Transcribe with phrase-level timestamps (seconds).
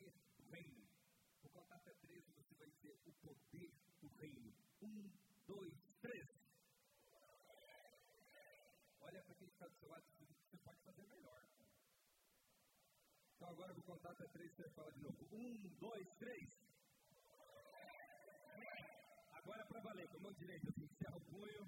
[0.00, 0.88] do reino.
[1.42, 4.54] Vou contar até três e você vai dizer o poder do reino.
[4.82, 5.10] Um,
[5.46, 6.26] dois, três.
[9.00, 11.46] Olha para quem está do seu lado e você pode fazer melhor.
[13.36, 15.28] Então agora vou contar até três e você fala de novo.
[15.32, 16.66] Um, dois, três.
[19.32, 21.62] Agora é para valer, com a mão direita, você encerra o punho,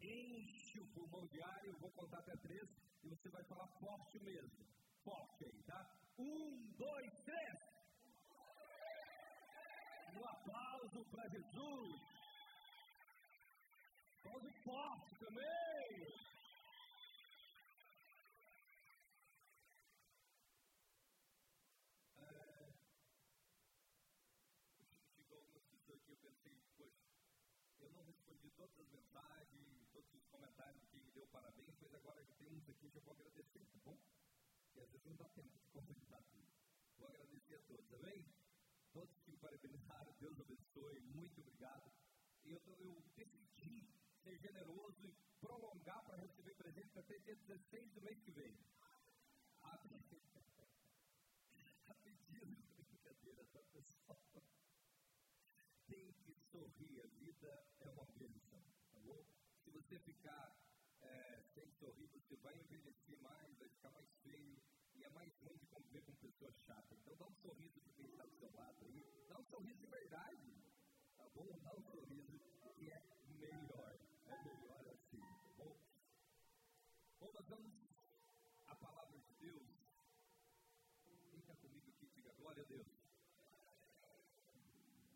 [0.00, 1.28] enche o pulmão
[1.64, 2.68] eu vou contar até três
[3.02, 4.64] e você vai falar forte mesmo.
[5.02, 6.01] Forte aí, tá?
[6.18, 7.58] Um, dois, três.
[10.14, 12.00] Um aplauso para Jesus.
[14.20, 15.72] Aplauso forte também.
[28.62, 32.68] todas as mensagens, todos os comentários que me deu parabéns, mas agora que tem uns
[32.68, 33.98] aqui que eu vou agradecer, tá bom?
[34.72, 36.50] Porque às vezes não dá tempo de completar tudo.
[36.96, 38.24] Vou agradecer a todos, amém?
[38.90, 41.92] Todos que parabenizaram, Deus abençoe, muito obrigado.
[42.44, 43.86] E eu, eu decidi
[44.22, 48.56] ser generoso e prolongar para receber presente até dia 16 do mês que vem.
[51.86, 54.18] A pedido, brincadeira, tá pessoal?
[55.86, 59.26] Tem que sorrir, a vida é uma bênção, tá bom?
[59.62, 60.56] Se você ficar
[61.02, 64.71] é, sem sorrir, você vai envelhecer mais, vai ficar mais feio e
[65.04, 66.98] é mais ruim de conviver com pessoas chatas.
[66.98, 69.86] Então dá um sorriso para quem está do seu lado aí, dá um sorriso de
[69.86, 70.54] verdade,
[71.16, 71.58] tá bom?
[71.62, 72.38] Dá um sorriso
[72.74, 75.76] que é melhor, é melhor assim, tá bom?
[77.20, 77.72] Bom, nós vamos
[78.66, 79.68] a palavra de Deus.
[81.30, 83.02] Quem está comigo aqui, diga glória a Deus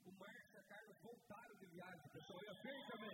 [0.06, 2.40] o Marcos e a Carlos voltaram de viagem, pessoal.
[2.42, 3.10] E a Fê também.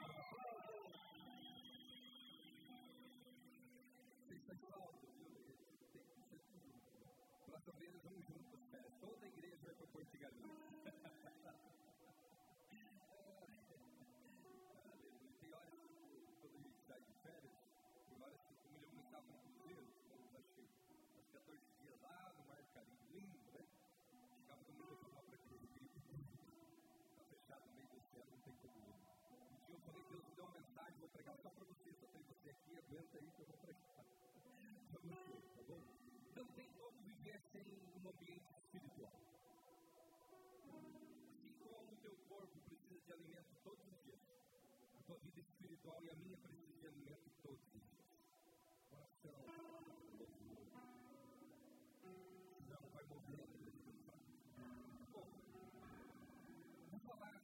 [4.28, 5.11] Que ser tudo.
[7.64, 8.82] Próxima vez vamos juntos, né?
[9.00, 10.50] Toda a igreja vai para Porto Galinha.
[15.40, 15.78] Tem horas,
[16.40, 17.54] quando a gente sai de férias,
[18.08, 19.86] tem horas que como ele aumentava no cruzeiro,
[20.38, 20.66] acho que
[21.16, 23.64] uns 14 dias lá no Mar Caribe, lindo, né?
[24.40, 25.60] Ficava com muita palavra aqui no
[27.74, 28.98] meio do céu, não tem como ir.
[29.52, 32.06] Um dia eu falei, Deus me deu uma mensagem, vou pregar só para você, só
[32.08, 36.01] tem você aqui, aguenta aí que eu vou pregar para você, tá bom?
[38.04, 39.12] Um ambiente espiritual.
[40.72, 44.18] Assim como o teu corpo precisa de alimento todos os dias,
[44.98, 48.02] a tua vida espiritual e a minha precisa de alimento todos os dias.
[48.90, 49.30] Coração,
[50.18, 50.66] loucura.
[52.68, 53.48] Não vai morrer.
[56.90, 57.40] Vamos falar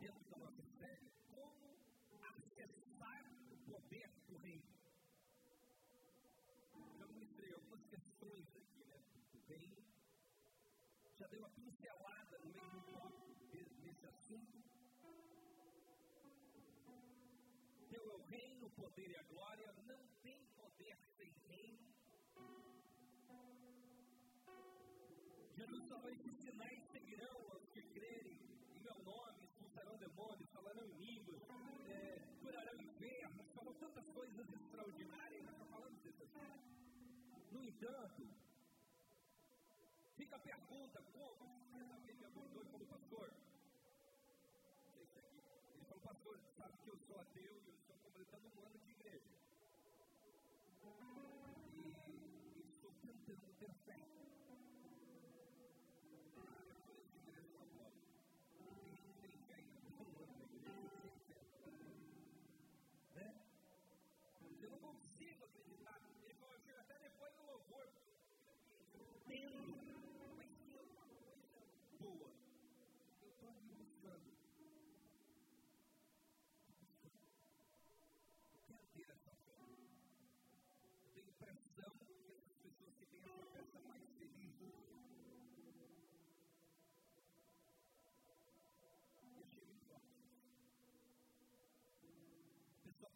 [0.00, 1.78] dentro da nossa série, como
[2.20, 4.66] acessar o poder do reino.
[6.98, 8.81] Já ministrei algumas questões aqui,
[9.52, 9.82] reino.
[11.18, 13.32] Já dei uma pincelada no meio do tópico
[13.84, 14.58] desse assunto.
[17.90, 19.72] Teu é o reino, o poder e a glória.
[19.86, 21.92] Não tem poder sem reino.
[25.54, 28.38] Jesus falou: esses sinais seguirão aos que crerem
[28.82, 31.42] meu nome, expulsarão demônios, falarão em línguas,
[31.86, 36.48] é, curarão enfermos, falou tantas coisas extraordinárias, nós falamos disso aqui.
[37.52, 38.41] No entanto,
[40.32, 41.36] fica pergunta, como
[42.06, 43.30] me abordou como pastor?
[44.96, 48.90] Ele falou, pastor, sabe que eu sou ateu e eu estou completando um ano de
[48.92, 49.28] igreja.
[50.84, 53.70] E, estou tentando ter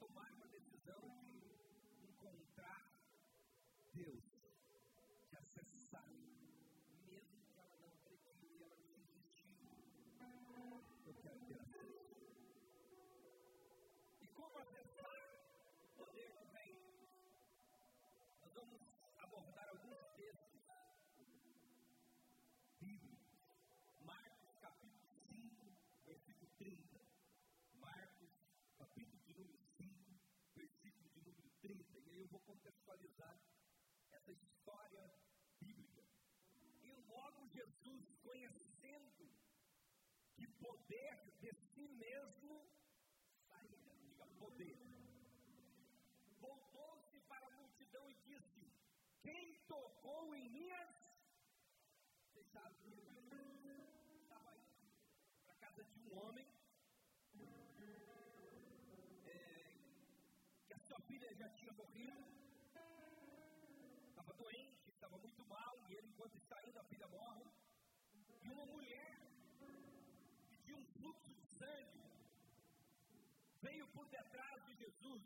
[0.06, 1.00] tomar uma decisão
[1.98, 2.80] de encontrar
[3.92, 4.24] Deus,
[5.28, 6.08] de acessar,
[7.04, 9.50] mesmo que ela não acredite, ela não desistiu.
[11.06, 12.06] Eu quero ter acesso.
[14.20, 15.18] E como acessar
[15.82, 17.08] o poder do reino?
[18.42, 18.82] Nós vamos
[19.16, 20.62] abordar alguns textos
[22.78, 23.26] bíblicos.
[24.00, 27.00] Marcos capítulo 5, versículo 30.
[27.74, 30.20] Marcos capítulo de número 5,
[30.54, 31.98] versículo de número 30.
[31.98, 33.36] E aí eu vou contextualizar
[34.10, 35.04] essa história
[35.60, 36.02] bíblica.
[36.82, 39.28] E Logo, Jesus, conhecendo
[40.36, 42.66] que poder de si mesmo
[43.46, 44.78] saía, poder,
[46.40, 48.72] voltou-se para a multidão e disse:
[49.22, 50.96] Quem tocou em minhas?
[52.52, 52.78] Sabem,
[54.22, 54.86] estava indo
[55.44, 56.46] para casa de um homem
[59.26, 59.74] é,
[60.66, 62.35] que a sua filha já tinha morrido
[66.26, 67.44] e ele, enquanto está indo, a filha morre.
[68.42, 69.16] E uma mulher
[70.48, 72.02] que tinha um fluxo de sangue
[73.62, 75.22] veio por detrás de Jesus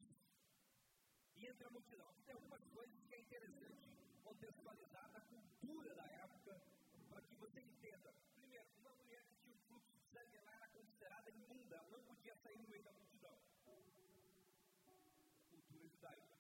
[1.37, 2.13] e entra a multidão.
[2.27, 3.91] Tem algumas coisas que é interessante
[4.23, 6.61] contextualizar da cultura da época
[7.09, 8.13] para que você entenda.
[8.35, 12.05] Primeiro, uma mulher que tinha um fluxo de sangue ela era considerada imunda, ela não
[12.05, 13.39] podia sair no meio da multidão.
[15.51, 16.37] Cultura judaica.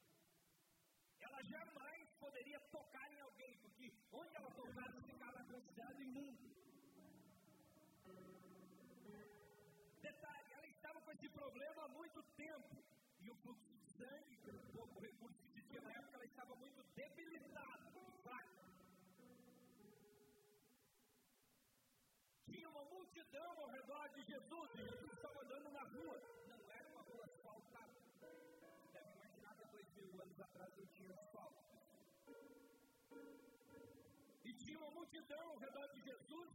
[1.20, 3.29] Ela jamais poderia tocar em alguém,
[3.80, 6.46] porque onde ela tocasse ficava considerado imundo.
[10.02, 12.76] Detalhe, ela estava com esse problema há muito tempo.
[13.20, 16.82] E o fluxo de sangue, o pouco recurso que tinha na época, ela estava muito
[16.94, 17.90] debilitada,
[18.22, 18.64] fraca.
[22.46, 26.22] Tinha uma multidão ao redor de Jesus, e Jesus estava andando na rua.
[26.48, 27.94] Não era uma rua asfaltada.
[28.92, 31.60] Deve imaginar que dois mil anos atrás não tinha asfalto.
[34.80, 36.50] Uma multidão ao redor de Jesus,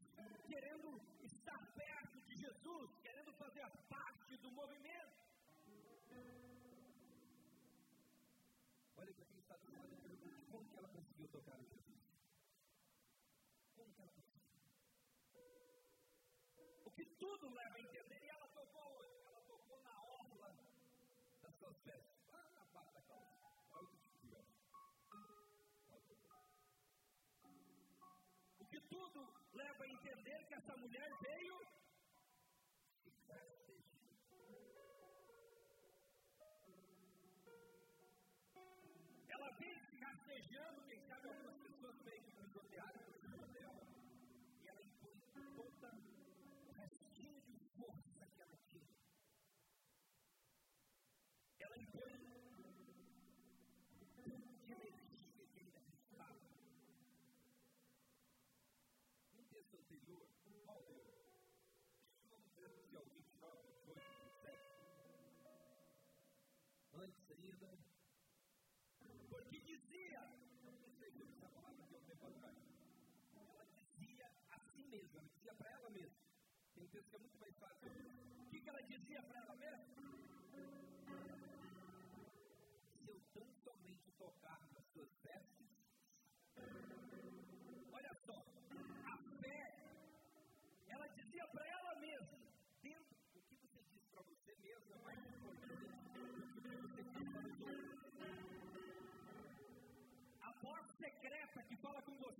[0.47, 5.13] querendo estar perto de Jesus, querendo fazer parte do movimento.
[8.97, 12.01] Olha para quem está do lado pergunte como que ela conseguiu tocar em Jesus.
[13.75, 14.41] Como que ela conseguiu?
[16.85, 20.55] O que tudo leva a entender, e ela tocou hoje, ela tocou na orla
[21.43, 22.24] das suas vestes,
[28.89, 31.64] tudo leva a entender que essa mulher veio
[69.77, 70.21] dizia,
[70.63, 72.55] eu não sei se eu essa palavra há um tempo atrás,
[73.35, 76.17] ela dizia a si mesma, dizia para ela mesma.
[76.75, 77.91] Tem texto que é muito mais fácil.
[78.39, 80.24] O que, que ela dizia para ela mesma?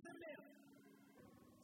[0.06, 0.46] Você mesmo.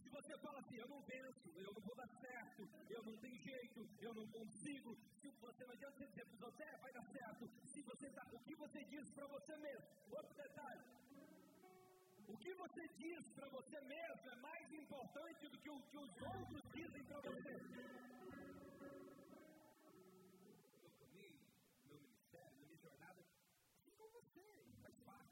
[0.03, 3.39] Se você fala assim, eu não venço, eu não vou dar certo, eu não tenho
[3.39, 7.49] jeito, eu não consigo, se você não adianta dizer para é, vai dar certo.
[7.73, 9.87] Se você tá, o que você diz para você mesmo?
[10.11, 10.85] Outro detalhe.
[12.29, 16.23] O que você diz para você mesmo é mais importante do que o que os
[16.23, 17.53] outros dizem para você.
[20.81, 21.41] Meu caminho,
[21.87, 24.47] meu ministério, minha jornada, assim com você,
[24.83, 25.32] faz parte.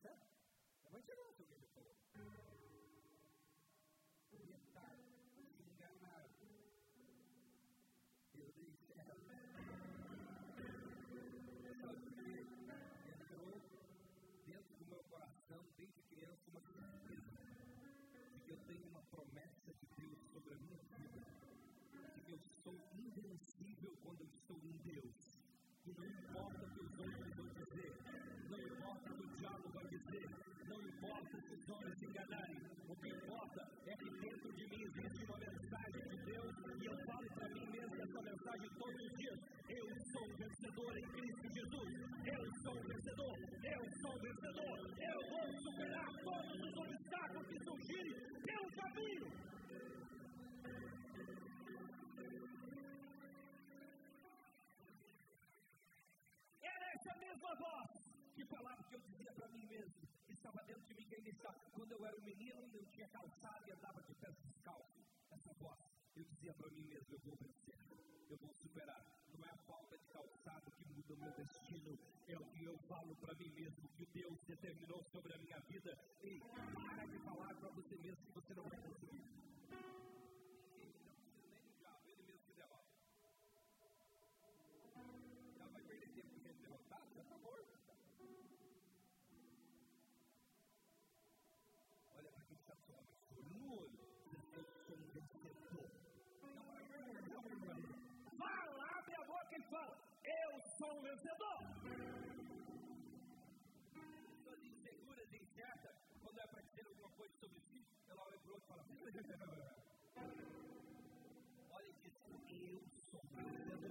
[0.00, 0.26] Que certo?
[0.84, 1.94] Não vai tirar se alguém já falou.
[4.32, 6.30] Detalhe, se enganaram.
[8.34, 9.20] Eu dei certo.
[11.80, 12.46] Sabe por quê?
[13.12, 13.60] Entrou
[14.46, 17.30] dentro do meu coração, desde criança, uma certeza
[18.32, 21.20] de que eu tenho uma promessa de Deus sobre a minha vida,
[22.14, 25.40] de que eu sou invencível quando eu estou em Deus.
[25.84, 28.09] E não importa o que os outros vão dizer,
[30.10, 30.26] dizer,
[30.66, 34.82] não importa se os homens se enganarem, o que importa é que dentro de mim
[34.82, 39.12] existe uma mensagem de Deus e eu falo para mim mesmo essa mensagem todos os
[39.18, 39.38] dias.
[39.68, 41.90] Eu sou vencedor em Cristo Jesus,
[42.26, 48.68] eu sou vencedor, eu sou vencedor, eu vou superar todos os obstáculos que surgirem pelo
[48.72, 49.26] caminho.
[56.62, 58.00] Era essa mesma voz
[58.34, 59.94] que falava que eu dizia para mim mesmo,
[60.26, 61.52] que estava dentro de mim, que ainda está.
[61.76, 65.04] Quando eu era um menino, eu tinha calçado e andava de pés descalços.
[65.30, 65.78] Essa voz,
[66.16, 67.78] eu dizia para mim mesmo, eu vou vencer,
[68.30, 69.04] eu vou superar.
[69.34, 72.78] Não é a falta de calçado que muda o meu destino, é o que eu
[72.88, 75.98] falo para mim mesmo que Deus determinou sobre a minha vida.
[76.22, 80.09] E para de falar para você mesmo que você não vai conseguir.
[100.80, 101.58] Sou um vencedor.
[111.70, 112.14] Olha e diz,
[112.62, 113.90] eu sou vencedor.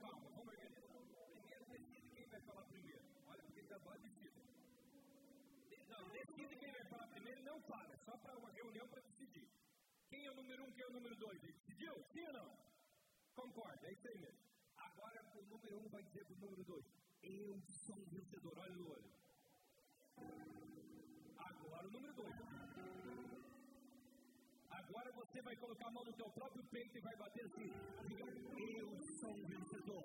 [0.00, 0.82] Calma, vamos organizar.
[1.30, 3.04] Primeiro decide quem vai falar primeiro.
[3.28, 4.32] Olha, porque já vai decidir.
[5.88, 7.96] Não, decide quem vai falar primeiro não fala.
[8.04, 9.48] Só para uma reunião para decidir.
[10.08, 11.40] Quem é o número um, quem é o número dois?
[11.40, 12.04] Decidiu?
[12.12, 12.65] Sim ou não?
[13.36, 14.40] Concorda, é isso aí mesmo.
[14.78, 16.86] Agora o número um vai dizer para o número dois.
[17.22, 18.58] Eu sou um vencedor.
[18.58, 19.10] Olha no olho.
[21.36, 22.34] Agora o número dois.
[24.70, 27.70] Agora você vai colocar a mão no teu próprio peito e vai bater assim.
[28.08, 28.88] Diga, eu
[29.20, 30.04] sou um vencedor.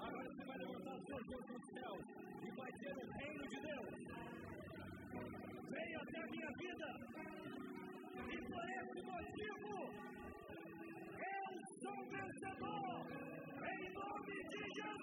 [0.00, 2.04] Agora você vai levantar os seus olhos nos céus
[2.42, 3.90] e vai ter o reino de Deus.
[5.70, 6.88] Venha até a minha vida.
[8.32, 9.72] E por esse motivo,
[11.82, 13.06] sont vencedors.
[13.58, 15.02] Et au nom de Jésus!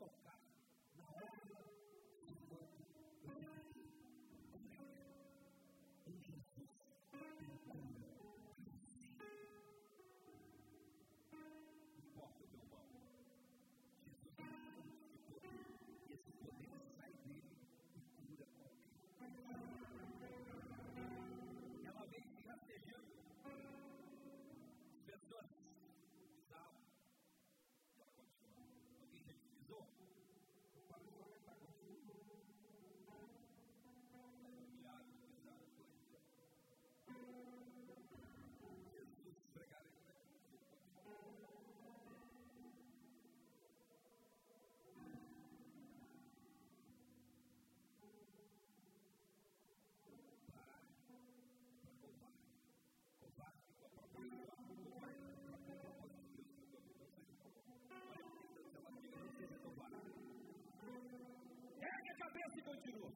[0.00, 0.47] e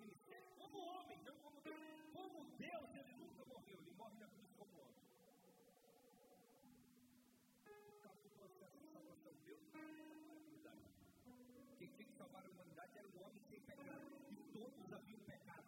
[0.00, 1.76] ministério como homem, não como Deus.
[2.12, 5.04] Como Deus, ele nunca morreu, ele morre na cruz como homem.
[7.66, 9.62] Então, assim, o processo de salvação Deus
[11.78, 15.66] Quem tinha que salvar a humanidade era o homem sem pecado, e todos haviam pecado.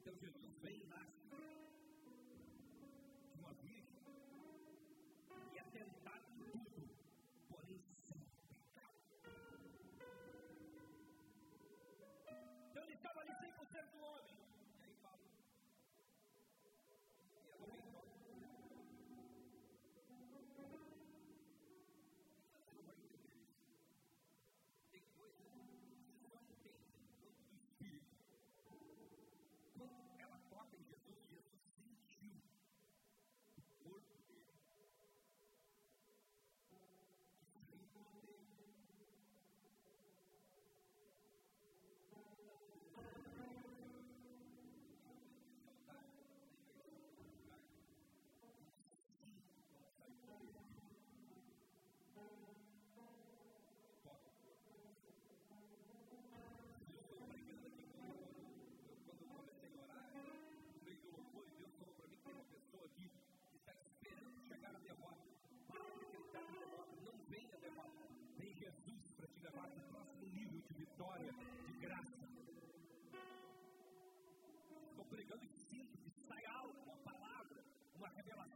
[0.00, 1.13] Então, Jesus veio lá.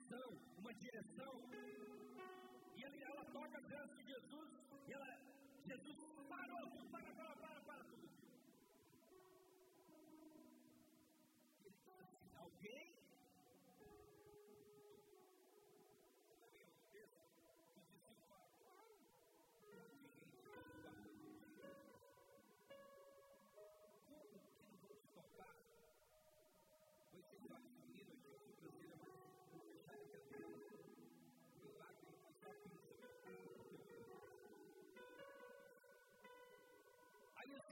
[0.08, 1.34] missão, uma direção.
[2.76, 4.48] E ela, ela toca a graça de Jesus,
[4.86, 5.18] e ela,
[5.66, 5.98] Jesus
[6.28, 7.36] parou tudo para aquela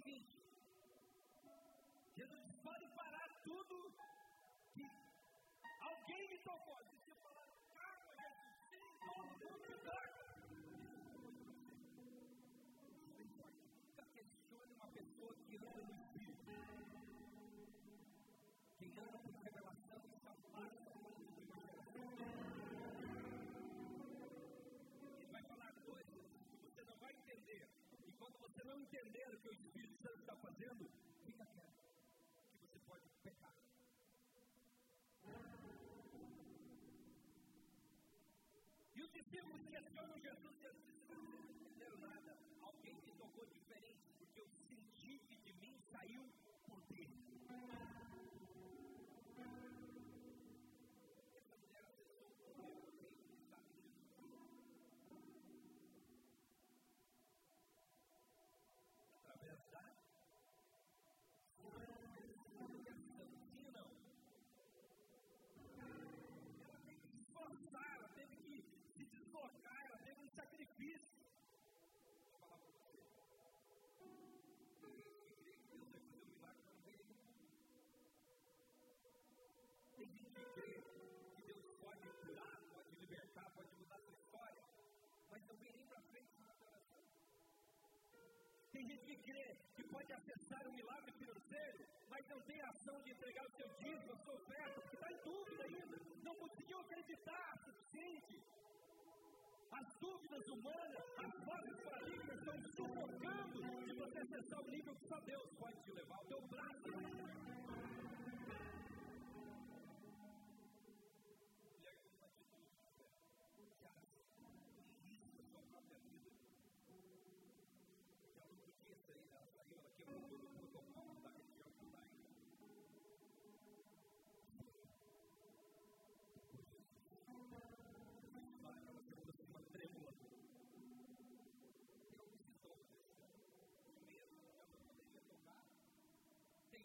[0.07, 0.39] seguinte:
[2.17, 3.93] Jesus disse, pode parar tudo
[4.73, 4.89] que
[5.81, 6.79] alguém me tocou.
[6.85, 8.29] Deixa eu falar, cara,
[8.71, 9.86] Jesus, sim,
[28.67, 30.91] não entenderem o que o Espírito Santo está fazendo,
[31.25, 31.66] fica quieto.
[89.29, 93.51] crê que pode acessar o um milagre financeiro, mas não tem ação de entregar o
[93.51, 98.43] seu dízimo, a sua oferta, porque está em dúvida ainda, não conseguiu acreditar o suficiente.
[99.73, 105.21] As dúvidas humanas, as vozes paradigmas estão sufocando de você acessar o nível que só
[105.21, 107.86] Deus pode te levar, o teu braço.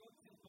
[0.01, 0.40] don't feel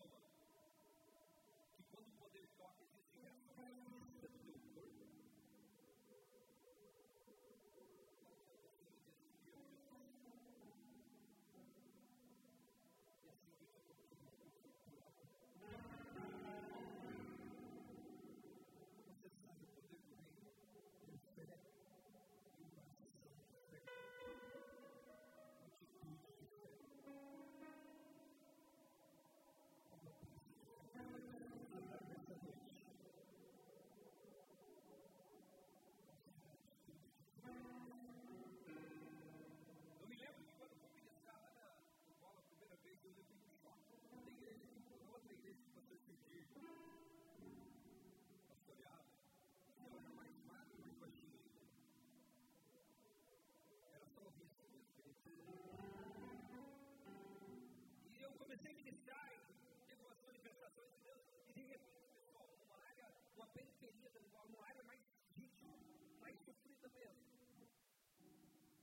[66.61, 67.23] completamente.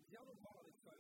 [0.10, 0.94] E ela não fala isso para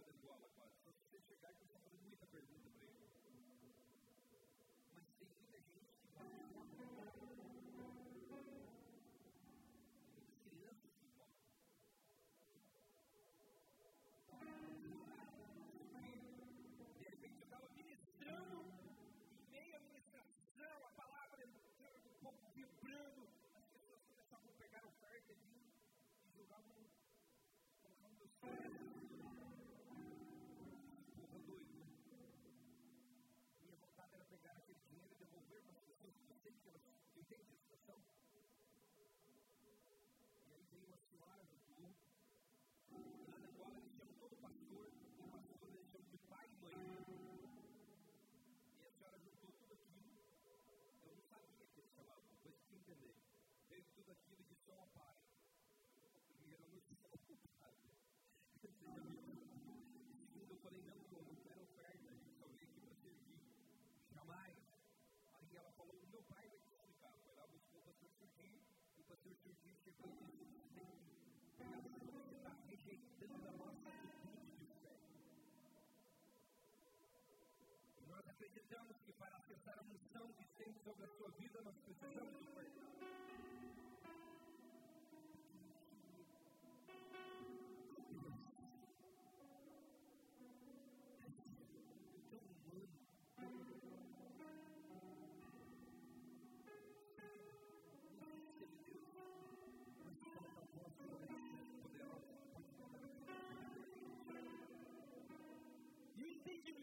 [78.07, 82.33] Nós acreditamos que para acessar a missão que temos sobre a sua vida, nós precisamos
[82.33, 83.18] do perdão.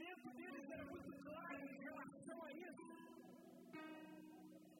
[0.06, 2.86] entendimento deles era muito claro em relação a isso.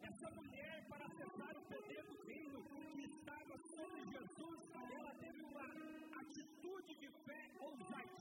[0.02, 2.62] Essa mulher, para acessar o poder do reino
[2.92, 8.15] que estava sobre Jesus, ela teve uma atitude de fé ousadia.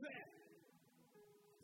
[0.00, 0.18] fé.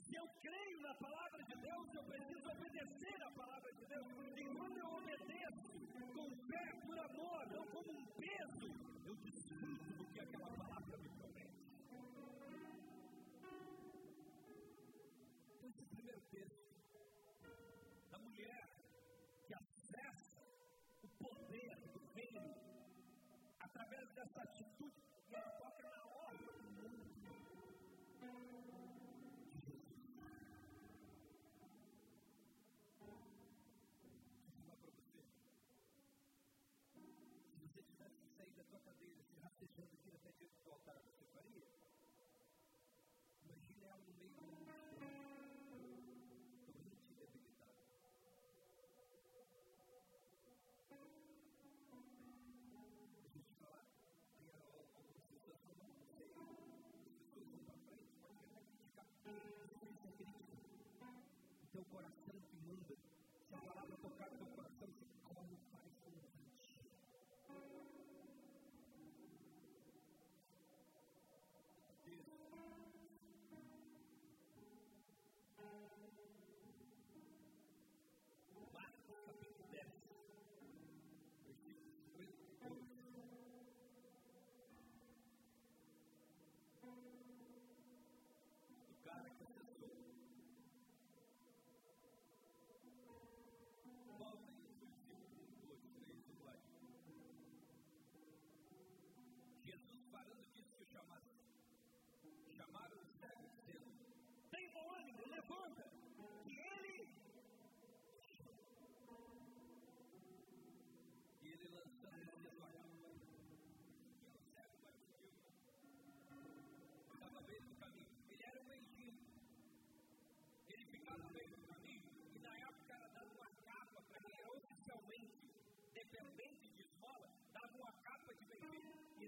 [0.07, 4.07] Se eu creio na palavra de Deus, eu preciso obedecer à palavra de Deus.
[4.37, 5.79] E quando eu obedeço
[6.15, 8.69] com fé, por amor, não como um peso,
[9.05, 11.09] eu desfruto do que aquela palavra me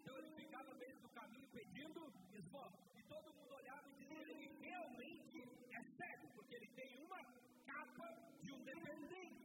[0.09, 2.01] Então ele ficava no meio do caminho pedindo
[2.33, 2.73] esmola.
[2.97, 7.23] E todo mundo olhava e dizia: ele realmente é cego, porque ele tem uma
[7.67, 8.09] capa
[8.43, 9.37] de um dependente.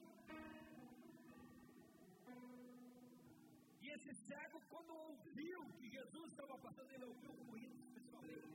[3.82, 8.48] E esse cego, quando ouviu que Jesus estava passando, ele ouviu o ruído, pessoal, ele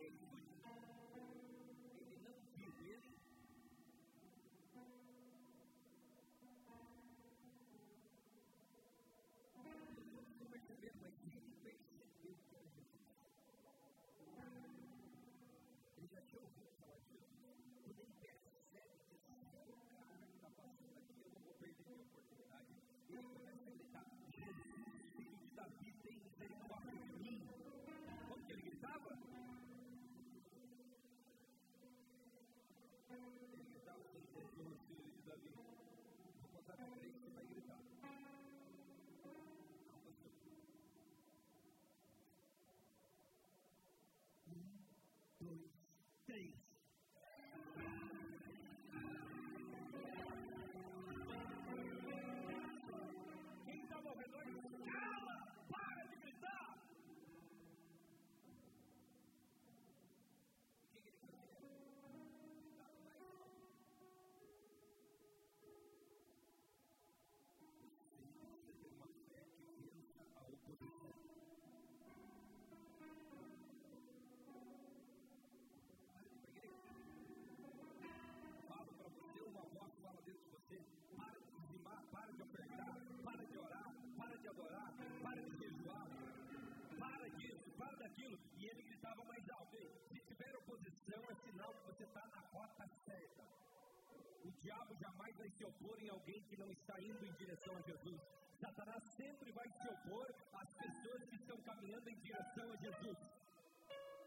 [94.62, 98.20] diabo jamais vai se opor em alguém que não está indo em direção a Jesus.
[98.60, 103.18] Satanás sempre vai se opor às pessoas que estão caminhando em direção a Jesus.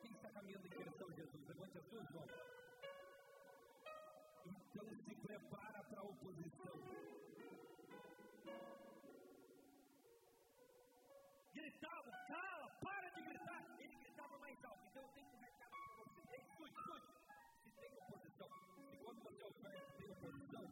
[0.01, 1.47] Quem está caminhando em direção a Jesus?
[1.47, 2.31] Levante as suas mãos.
[4.45, 7.30] Então se prepara para a oposição.
[20.31, 20.63] Oposição,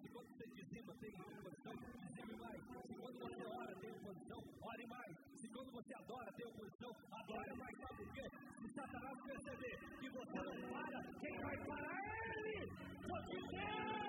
[0.00, 2.62] se quando você dizima, tem oposição, dizime mais.
[2.62, 5.16] Se quando você ora, tem oposição, ore mais.
[5.40, 7.78] Se quando você adora, tem oposição, adore mais.
[7.78, 8.30] Sabe por quê?
[8.60, 12.66] Se Satanás perceber que você não para, quem vai parar é ele?
[13.06, 14.01] Porque Deus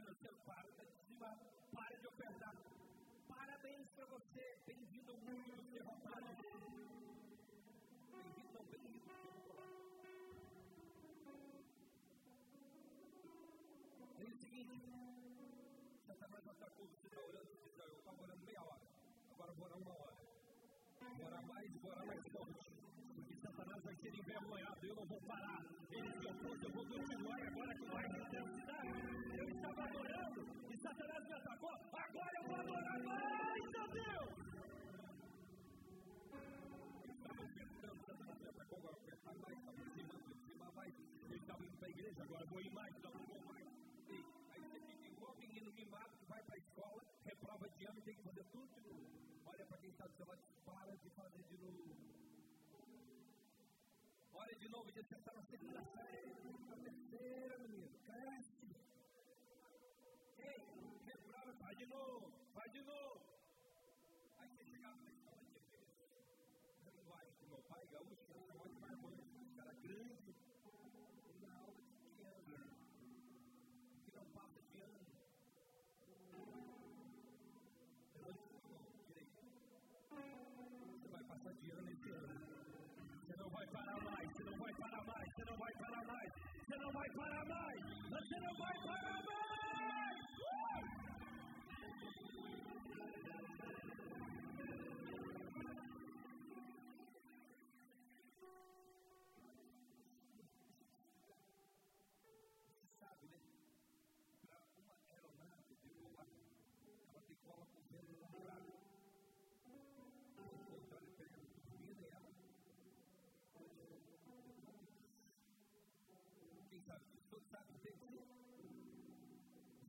[0.00, 1.38] financeiro, para de dizimar,
[1.72, 2.54] para de ofertar.
[3.28, 6.36] Parabéns para você, bem-vindo ao mundo dos derrotados.
[8.16, 9.00] Bem-vindo ao bem-vindo
[14.18, 14.80] É o seguinte,
[16.06, 18.80] Satanás atacou, você está orando, você está, eu estava orando meia hora,
[19.32, 20.16] agora vou orar uma hora.
[21.26, 22.72] Orar mais, orar mais forte.
[23.14, 25.60] Porque Satanás vai ser envergonhado, eu não vou parar.
[25.90, 29.09] Ele se opôs, eu vou continuar e agora com mais intensidade.
[29.80, 30.40] Estava adorando
[30.70, 34.30] e Satanás me atacou, agora eu vou adorar mais, meu Deus!
[38.90, 39.34] Ofertar
[40.74, 40.94] mais,
[41.32, 43.66] estava indo para a igreja, agora vou ir mais, não vou mais.
[44.10, 48.02] E aí você fica igual menino mimado vai para a escola, reprova de ano e
[48.02, 49.06] tem que fazer tudo de novo.
[49.46, 51.96] Olha para quem está do seu lado, para de fazer de novo.
[54.34, 56.34] Olha de novo, você está na segunda série,
[56.68, 58.59] na terceira, menino, cresce.
[61.90, 63.20] Novo, vai de novo.
[64.38, 65.88] Aí você chegava na escola de vez.
[66.84, 70.34] Na linguagem do meu pai, gaúcho, que era chamado de marmão, um cara grande,
[71.42, 72.54] na aula de criança,
[74.04, 75.00] que não passa de ano.
[80.94, 82.34] Você vai passar de ano esse ano.
[83.26, 86.32] Você não vai parar mais, você não vai parar mais, você não vai parar mais,
[86.66, 88.99] você não vai parar mais, você não vai parar mais!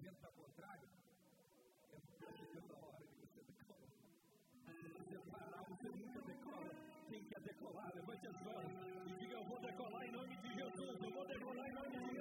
[0.02, 0.90] Vento ao contrário,
[1.92, 3.92] é chegando a hora de você decolar.
[4.66, 6.72] Se você parar, você nunca decola.
[7.10, 8.72] Quem quer decolar, levante as mãos
[9.08, 11.02] e diga: Eu vou decolar em nome de Jesus.
[11.02, 12.21] Eu vou decolar em nome de Jesus.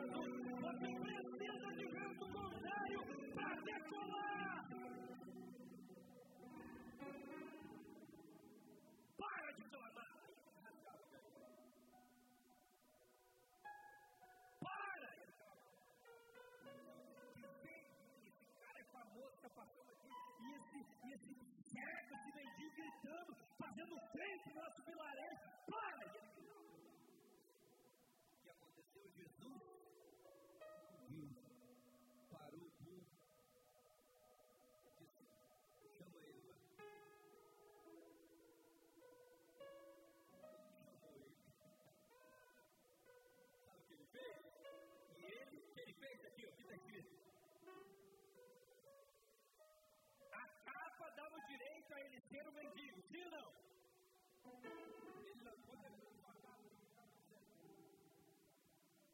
[52.30, 53.52] Ser o mendigo, sim ou não?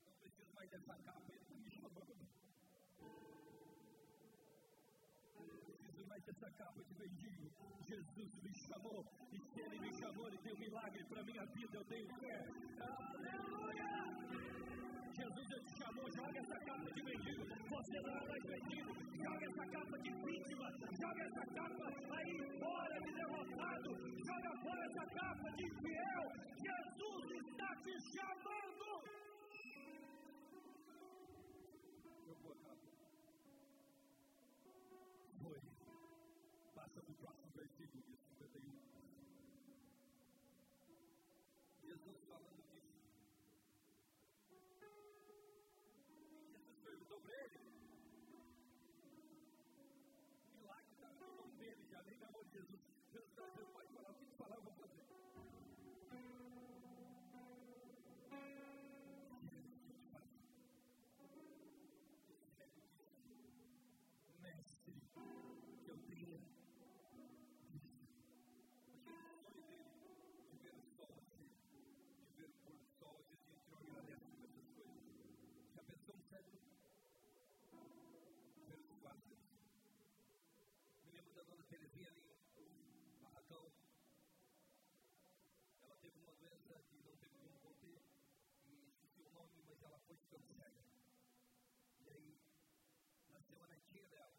[0.04, 2.14] Não preciso mais dessa capa, ele está me chamando.
[5.38, 7.50] Não preciso mais dessa capa de mendigo.
[7.88, 11.76] Jesus me chamou, e se ele me chamou, ele tem um milagre para minha vida,
[11.78, 12.46] eu tenho fé.
[12.80, 14.55] Aleluia!
[15.16, 17.42] Jesus te chamou, joga essa capa de mendigo.
[17.70, 18.92] Você não é mais mendigo.
[19.24, 20.66] Joga essa capa de vítima.
[21.00, 21.86] Joga essa capa
[22.18, 23.90] aí fora de derrotado.
[24.28, 26.24] Joga fora essa capa de infiel.
[26.66, 28.88] Jesus está te chamando.
[32.26, 32.86] Jogou a capa.
[35.40, 35.60] Foi.
[36.74, 38.25] Passa para o próximo versículo
[83.48, 83.72] no barracão.
[85.80, 88.02] Ela teve uma doença que não teve como conter,
[88.64, 90.84] e esqueci o nome, mas ela foi ficando cega.
[92.00, 92.40] E aí,
[93.28, 94.36] nasceu a netinha dela.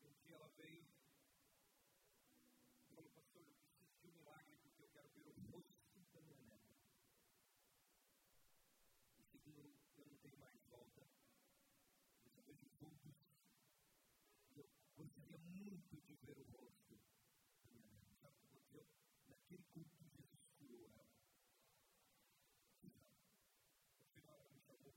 [0.00, 0.86] E um dia ela veio
[2.88, 6.20] e falou, pastor, eu preciso de um milagre porque eu quero ver o rosto da
[6.22, 6.76] minha neta.
[9.18, 11.08] E segundo, eu não tenho mais volta.
[12.24, 12.70] Eu só vejo
[14.56, 16.98] eu gostaria muito de ver o rosto
[17.62, 18.16] da minha neta.
[18.20, 18.86] Sabe o que aconteceu?
[19.50, 21.10] Naquele culto, Jesus curou ela.
[22.84, 24.94] No final, ela me chamou.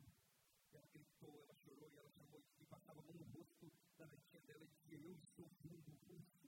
[0.73, 4.41] Ela gritou, ela chorou e ela chamou e passava a mão no rosto da netinha
[4.41, 6.47] dela e dizia: Eu estou vendo o rosto.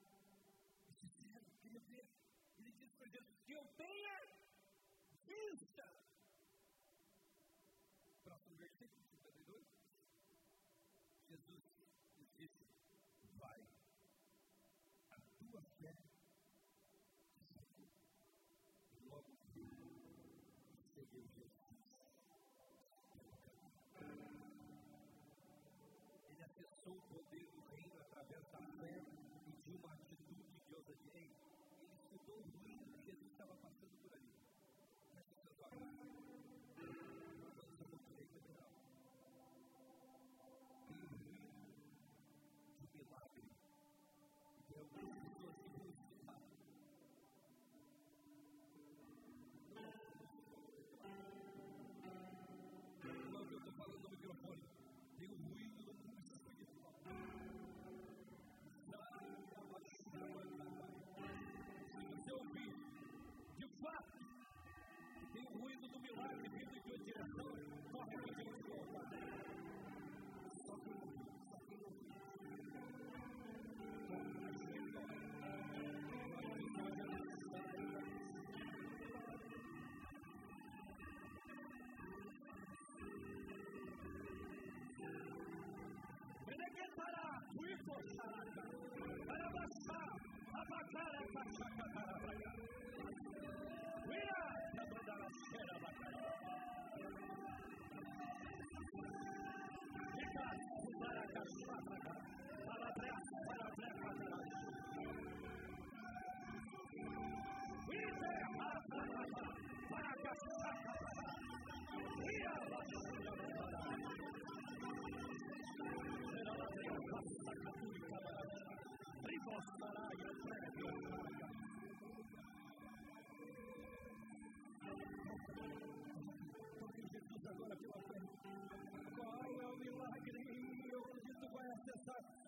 [0.00, 2.10] Eu disse: Sério, eu queria ver.
[2.58, 4.44] Ele disse para Jesus: Que eu tenha
[5.24, 6.02] vista.
[8.24, 9.66] Próximo versículo 52.
[11.28, 11.62] Jesus
[12.36, 12.66] disse:
[13.38, 13.64] Vai,
[29.70, 31.30] de uma atitude de ousadia.
[31.80, 34.19] Ele estudou o ruído que Jesus estava passando por ali.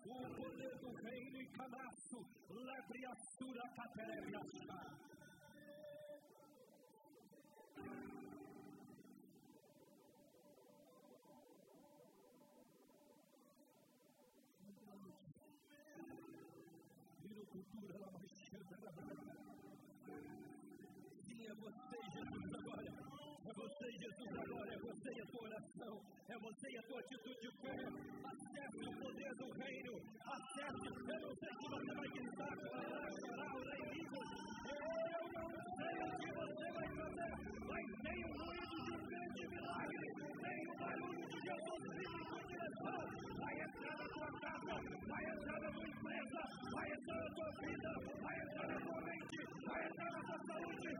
[0.05, 5.12] É o poder do reino e canaço, lebre a sura caterebiachá.
[21.23, 22.85] Sim, é você, Jesus, agora.
[23.45, 24.73] É você, Jesus, agora.
[24.73, 25.93] É você e a tua oração.
[26.29, 27.75] É você e a tua atitude de fé.
[28.31, 29.93] Acesse o poder do reino.
[30.21, 30.87] Acesse.
[30.87, 33.11] Eu não sei que você vai gritar, agora?
[33.19, 33.73] chorar, orar.
[33.73, 37.31] Eu não sei o que você vai fazer,
[37.67, 40.02] mas tem o ruído de um grande milagre.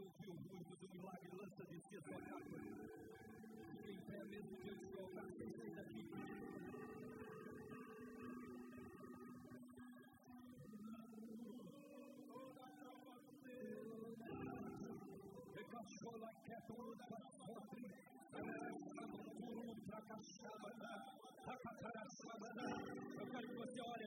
[0.00, 2.40] você o muito do milagre, lança de si a sua capa.
[3.70, 6.04] Fique em pé mesmo eu do altar, sem daqui.
[15.70, 16.60] Cachola que é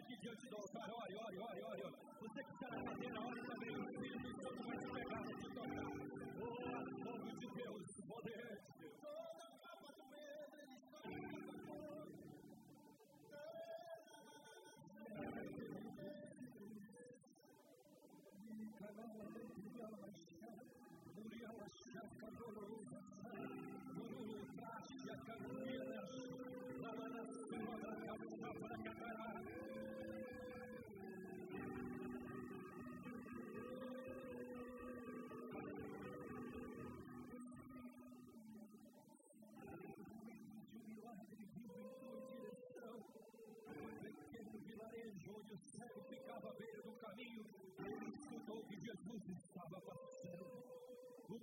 [0.08, 1.94] aqui diante do altar, olha, olha, olha, olha, olha.
[2.22, 5.50] Você que está na cadeira, olha também, o Espírito Santo vai te pegar, vai te
[5.54, 6.17] tocar.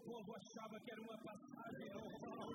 [0.05, 2.49] Povo achava que era uma passagem normal,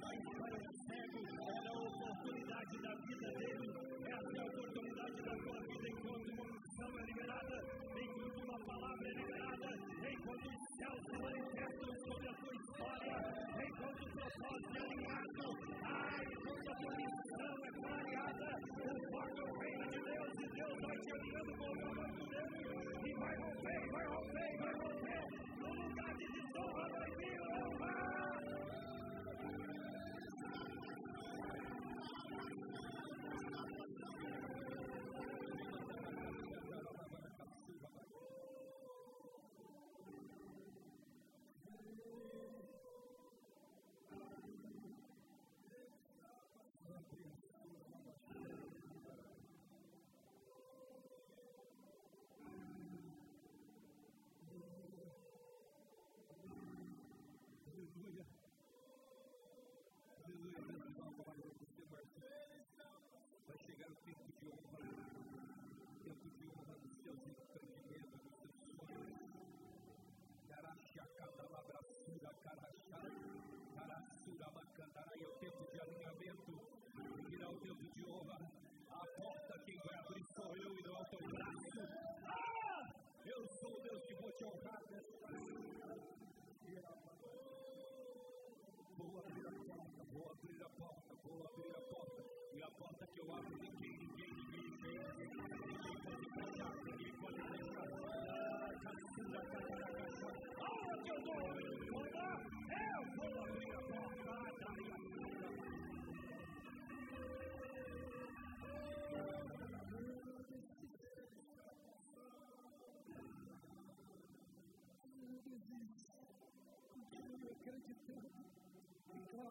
[0.00, 1.20] mas para o cego
[1.54, 3.68] era a oportunidade da vida dele,
[4.04, 5.88] essa é a oportunidade da tua vida.
[5.88, 7.56] Enquanto uma unção é liberada,
[8.02, 9.70] enquanto uma palavra é liberada,
[10.12, 13.16] enquanto os céus se manifestam sobre a tua história,
[13.68, 15.46] enquanto o propósito é alinhado,
[15.84, 18.48] ah, enquanto a tua missão é clareada,
[18.82, 21.83] conforme o reino de Deus, e Deus vai te alinhando com o
[23.34, 25.22] vai romper, vai romper, vai romper,
[25.58, 28.13] no lugar de desonra vai vir
[93.16, 93.26] a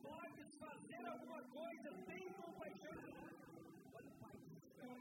[0.02, 2.92] clamando, fazer alguma coisa, tem compaixão.
[3.94, 4.98] Olha pai do céu.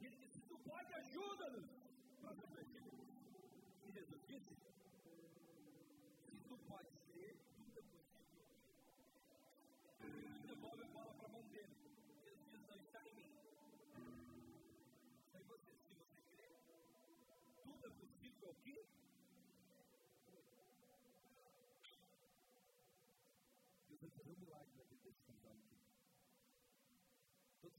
[0.00, 1.66] Já se Tu pode, ajuda-nos.
[2.22, 2.58] Nós vamos
[3.86, 4.54] E Jesus disse:
[6.30, 6.97] Se tu pode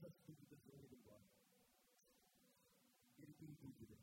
[0.00, 1.22] Todas as dúvidas vão ir embora.
[3.18, 3.98] Ele tem dúvida,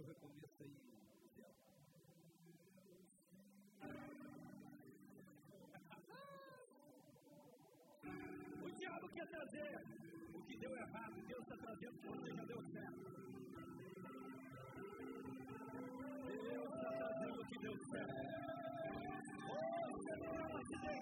[0.00, 0.72] O recomeço aí,
[1.36, 1.50] céu.
[8.64, 9.76] O diabo quer trazer
[10.34, 13.10] o que deu errado, Deus está trazendo o que já deu certo.
[16.48, 18.20] Deus está trazendo o que deu certo.
[19.50, 19.98] Oh,
[20.88, 21.00] é.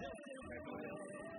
[0.00, 1.29] Deus tem o permanência.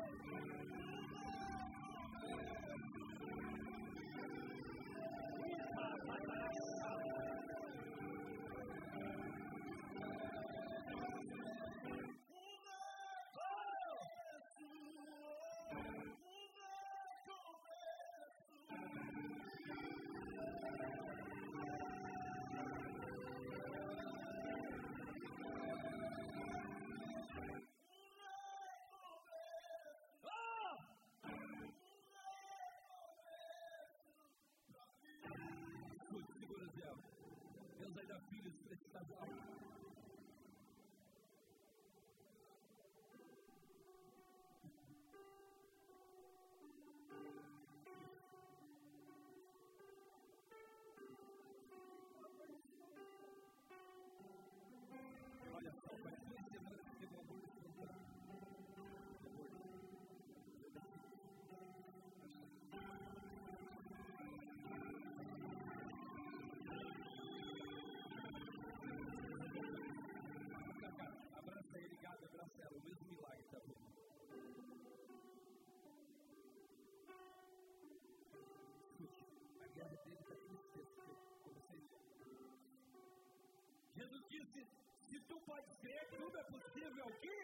[84.31, 84.61] Disse:
[85.09, 87.37] se tu pode crer, tudo é possível aqui.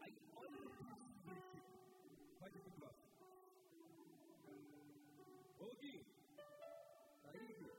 [0.00, 1.64] Aí, olha o próximo versículo.
[2.38, 3.08] Pode ir para o próximo.
[5.60, 6.06] Ô Gui,
[7.22, 7.72] tá aí, Gui?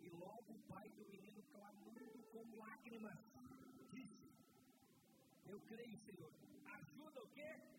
[0.00, 3.20] E logo o pai do menino clamando com lágrimas,
[3.92, 4.32] disse:
[5.46, 6.32] Eu creio, Senhor.
[6.78, 7.73] Ajuda o quê?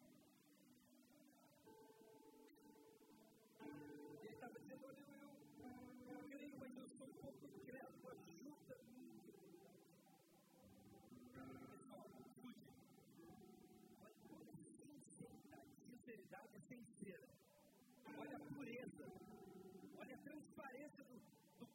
[20.35, 21.15] Transparência do,
[21.59, 21.65] do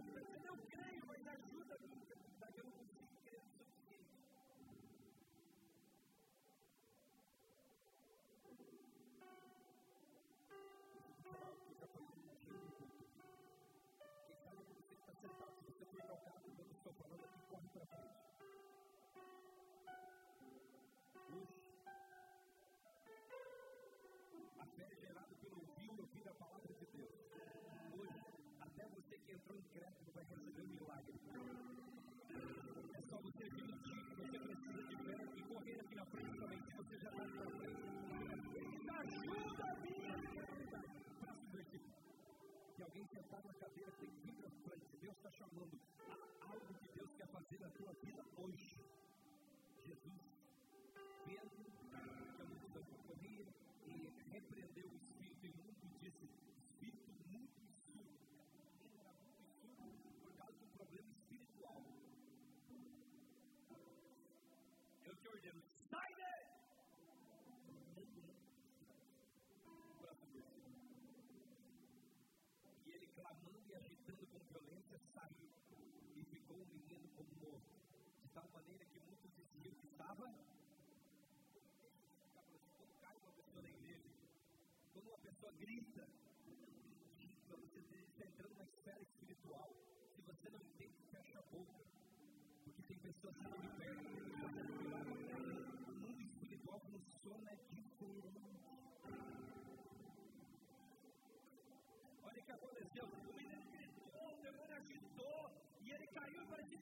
[0.00, 1.86] dizendo: Eu creio, mas ajuda-me.
[2.56, 4.16] Eu não consigo crer o suficiente.
[14.26, 17.40] Quem sabe que você está sentado, se você for ao carro, eu estou falando aqui,
[17.50, 18.16] corre para frente.
[24.58, 26.65] A fé é gerada pelo ouvir ouvir a palavra
[29.26, 31.14] que entrou em crédito vai receber um milagre.
[32.94, 36.62] É só você admitir que você precisa de fé e correr aqui na frente também,
[36.62, 37.86] se você já está aqui na frente.
[38.76, 40.78] Isso ajuda minha vida.
[41.20, 41.94] Próximo versículo.
[42.76, 45.80] Se alguém sentado na cadeira tem que vir para frente, Deus está chamando.
[46.08, 48.78] Há algo que Deus quer fazer na tua vida hoje.
[49.86, 50.22] Jesus,
[51.24, 53.46] Pedro, que a multidão corria
[53.86, 56.45] e repreendeu o espírito imundo e disse:
[75.26, 75.50] saiu
[76.16, 77.74] e ficou o menino como morto.
[78.22, 80.26] De tal maneira que muitos diziam que estava.
[82.76, 84.10] Quando cai uma pessoa na igreja,
[84.92, 86.08] quando uma pessoa grita,
[87.48, 89.70] para você está entrando numa esfera espiritual.
[90.14, 91.84] Se você não entende, fecha a boca.
[92.64, 95.18] Porque tem pessoas sendo libertas, tem pessoas sendo curadas.
[95.88, 97.86] O mundo espiritual funciona diferente.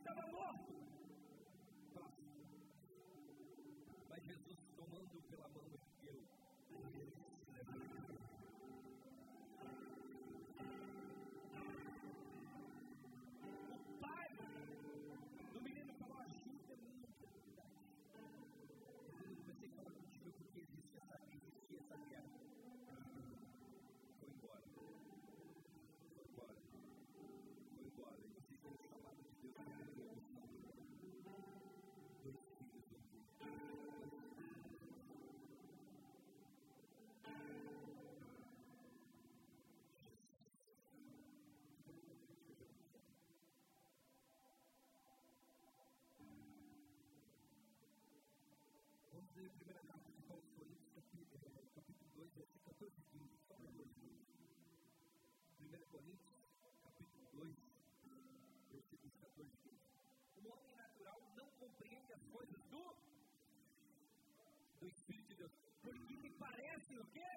[0.05, 0.75] Estava morto.
[4.11, 5.84] Mas Jesus, tomando pela mão,
[49.45, 51.29] Ler a primeira carta de Paulo Coríntios, capítulo,
[51.75, 53.37] capítulo 2, versículo 14 e 15.
[53.47, 54.25] Só para dois minutos.
[55.61, 56.33] 1 Coríntios,
[56.83, 57.57] capítulo 2,
[58.73, 59.77] versículos 14 e 15.
[60.39, 62.97] O homem natural não compreende as coisas do,
[64.81, 65.53] do Espírito de Deus.
[65.83, 67.33] Porque me parecem o quê?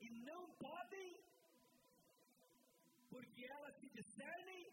[0.00, 1.22] E não podem,
[3.10, 4.71] porque elas se discernem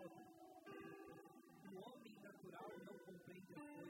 [0.00, 3.89] o homem natural não compreende as coisas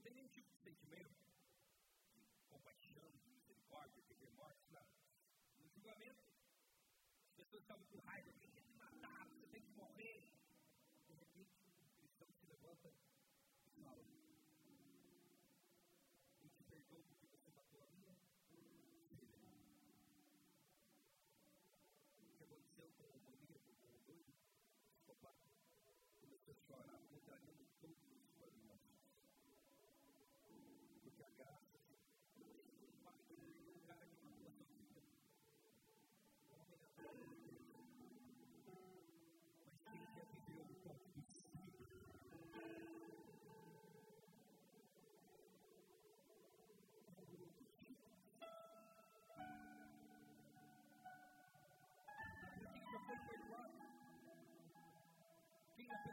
[0.00, 1.12] não tem nenhum tipo de sentimento
[2.14, 4.88] de compaixão, de misericórdia, de remorso, nada.
[5.58, 6.24] No julgamento,
[7.26, 10.24] as pessoas estavam com raiva, tem que te matar, você tem que morrer.
[11.06, 11.52] De repente,
[11.84, 12.90] o cristão se levanta
[13.66, 14.02] e fala:
[16.40, 18.16] Eu te perdoo porque você matou a minha
[18.48, 19.36] filha.
[22.16, 24.32] O que aconteceu com o maníaco, com o doido,
[24.96, 25.36] o papai,
[26.22, 28.19] começou a chorar, contrariando todos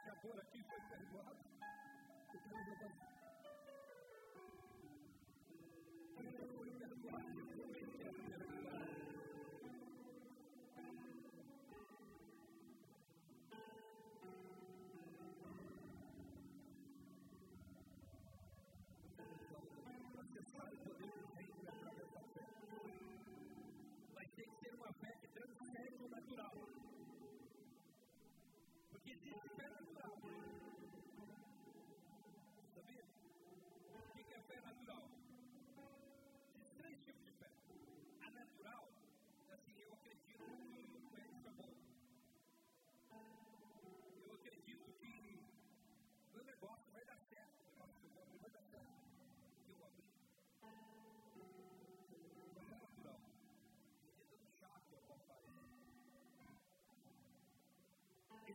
[0.08, 1.38] Quem é pecador aqui foi perdoado?
[2.34, 2.88] Eu quero levantar.
[2.88, 3.17] Quem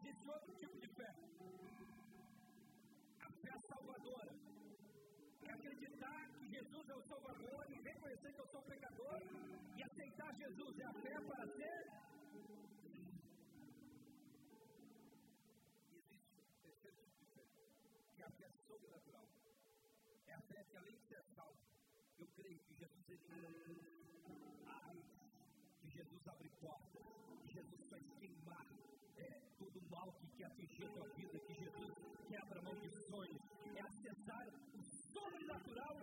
[0.03, 1.11] Existe outro tipo de fé.
[3.21, 4.35] A fé salvadora.
[5.47, 9.23] É acreditar que Jesus é o Salvador e reconhecer que eu sou pecador
[9.77, 12.03] e aceitar Jesus é a fé para ser.
[25.95, 27.05] Jesus abre, portas,
[27.53, 28.82] Jesus faz queimar
[29.63, 31.93] todo o mal que quer atingir a tua vida, que Jesus
[32.29, 33.39] quebra maldições,
[33.77, 35.97] é acessar o sobrenatural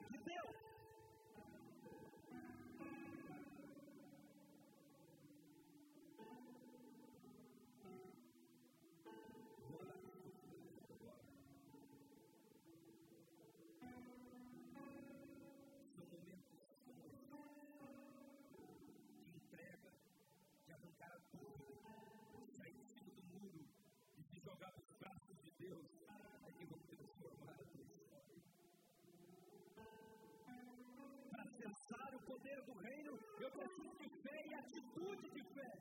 [32.69, 35.71] do reino, eu preciso de fé e atitude de fé.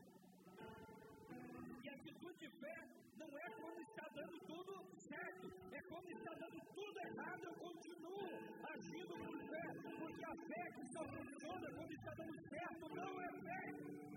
[1.84, 2.76] E atitude de fé
[3.18, 4.72] não é quando está dando tudo
[5.08, 8.28] certo, é quando está dando tudo errado, eu continuo
[8.74, 9.64] agindo por fé,
[10.00, 14.07] porque a fé que só funciona quando está dando certo não é fé.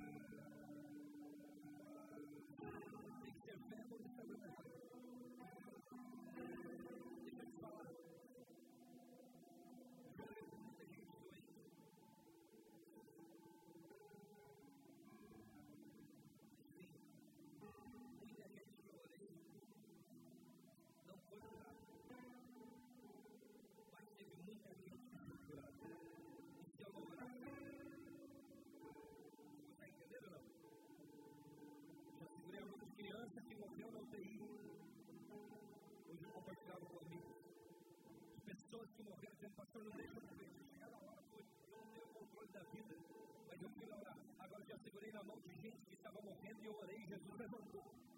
[46.72, 48.11] Eu orei Jesus levantou.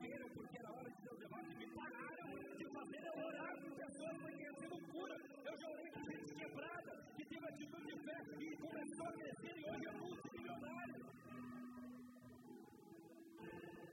[0.00, 4.22] Porque era hora de Deus que me pararam de fazer eu orar por pessoas que
[4.22, 5.16] conheciam cura.
[5.44, 9.58] Eu já orei por gente quebrada, que teve atitude de fé e começou a crescer
[9.58, 11.06] e hoje é multimilionário.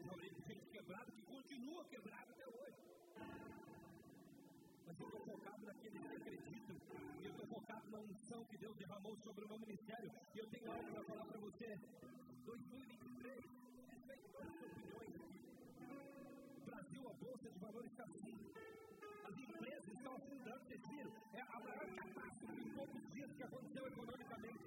[0.05, 2.81] Já orei por gente quebrada que continua quebrada até hoje.
[4.87, 6.77] Mas eu estou focado naqueles que acreditam.
[7.19, 10.09] E eu estou focado na unção que Deus derramou sobre o meu ministério.
[10.33, 11.77] E eu tenho algo para falar para você.
[12.45, 13.43] 2023,
[13.89, 15.06] respeito todas as opiniões
[17.27, 18.35] Bolsa de Valores está assim.
[19.27, 21.11] As empresas estão afundando, vocês viram?
[21.33, 24.65] É a maior catástrofe em poucos dias que aconteceu economicamente.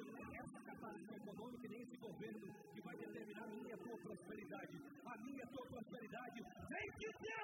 [0.00, 4.80] Não é essa catástrofe econômica, nem esse governo que vai determinar a minha tua prosperidade.
[5.04, 6.40] A minha tua prosperidade
[6.70, 7.39] vem Deus, Deus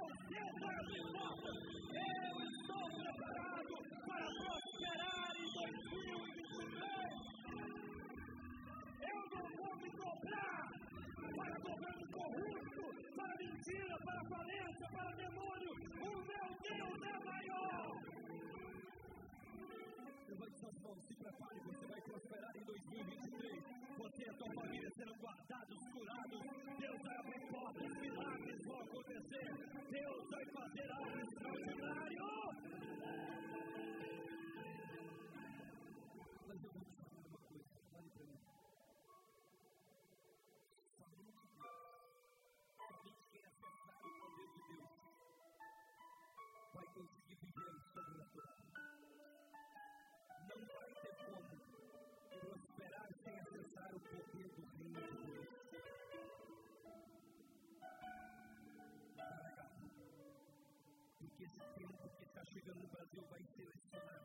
[62.66, 64.22] chegando no Brasil vai selecionar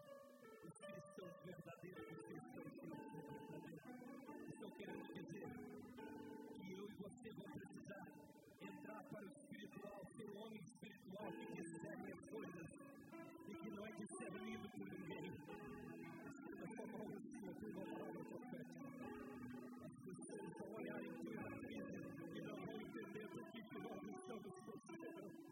[0.66, 4.50] os cristãos verdadeiros dos cristãos que não são verdadeiros.
[4.50, 5.48] Estou querendo dizer
[6.58, 8.08] que eu e você vamos precisar
[8.62, 12.68] entrar para o espiritual, ser um homem espiritual que discerne as coisas
[13.48, 15.26] e que não é discernido por ninguém.
[16.58, 16.86] Eu sou
[17.46, 18.86] eu tenho uma palavra profética.
[19.86, 22.00] As pessoas vão olhar em tua crise
[22.34, 25.52] e não vão entender por que nós estamos sofrendo.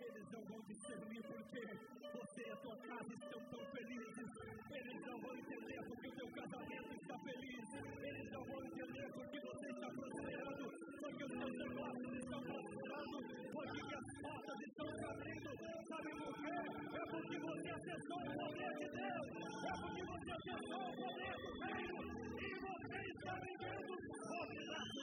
[0.00, 4.28] Eles não vão discernir porque você e a tua casa estão tão felizes.
[4.70, 7.66] Eles não vão entender porque o teu casamento está feliz.
[8.02, 10.64] Eles não vão entender porque você está prosperando.
[11.00, 13.18] Porque os teus negócios estão prosperando.
[13.52, 15.50] Porque as portas estão se abrindo.
[15.88, 16.56] Sabe por quê?
[16.94, 19.28] É porque você acessou o poder de Deus.
[19.64, 21.98] É porque você acessou o poder do reino.
[22.38, 24.10] E você está vivendo o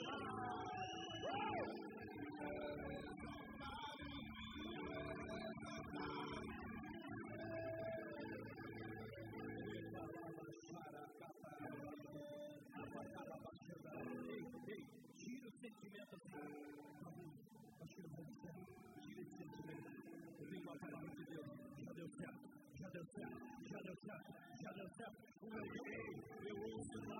[0.07, 0.46] o
[16.17, 16.57] Que vai.
[20.39, 21.47] Eu tenho uma palavra de Deus.
[21.77, 22.41] Já deu certo.
[22.79, 23.37] Já deu certo.
[23.69, 24.29] Já deu certo.
[24.63, 25.17] Já deu certo.
[25.43, 25.53] Eu,
[26.47, 27.17] eu o Espírito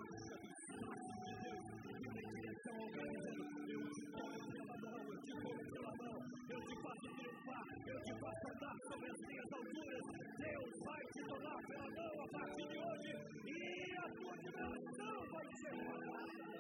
[1.26, 1.66] de Deus.
[1.88, 3.44] Que me direção organizando.
[3.70, 5.02] Eu te tomo pela mão.
[5.08, 6.18] Eu te tomo pela mão.
[6.50, 7.66] Eu te faço triunfar.
[7.88, 10.06] Eu te faço andar sobre as minhas alturas.
[10.38, 13.12] Deus vai te tomar pela mão a partir de hoje.
[13.46, 16.57] E a tua dimensão vai ser mudada.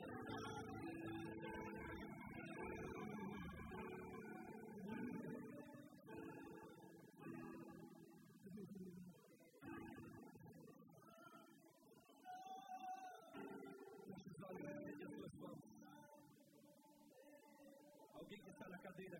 [18.58, 19.18] Alguém que está na cadeira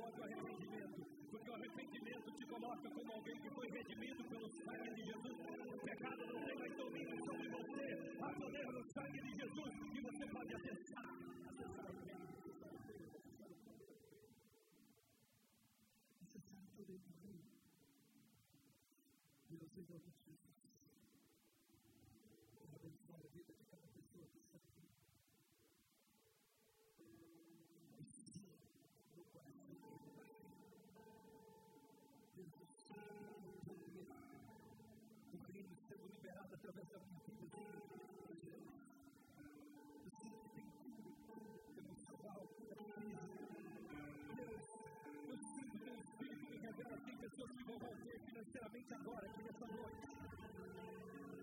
[0.00, 1.06] o arrependimento.
[1.30, 5.36] Porque o arrependimento te coloca como alguém que foi redimido pelo sangue de Jesus.
[5.74, 8.18] O pecado não tem mais domínio sobre você.
[8.22, 9.72] Há poder no sangue de Jesus.
[9.94, 10.54] E você pode.
[10.54, 11.37] Acessar
[36.58, 37.56] através da minha vida.
[40.04, 40.48] Eu sei que
[47.04, 50.08] tem pessoas que vão romper financeiramente agora, aqui nessa noite.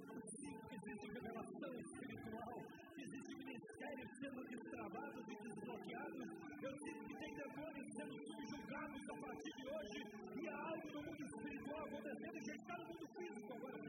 [0.10, 2.64] Eu sinto que existe revelação espiritual,
[2.96, 6.30] que existe ministérios sendo destravados e desbloqueados.
[6.62, 10.04] Eu sinto que tem demônios sendo subjugados a partir de hoje.
[10.42, 13.85] E há algo no mundo espiritual acontecendo que está no mundo físico agora.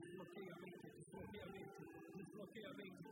[0.00, 1.82] Desbloqueia a mente, desbloqueia a mente,
[2.16, 3.07] desbloqueia a mente,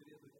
[0.00, 0.37] It is a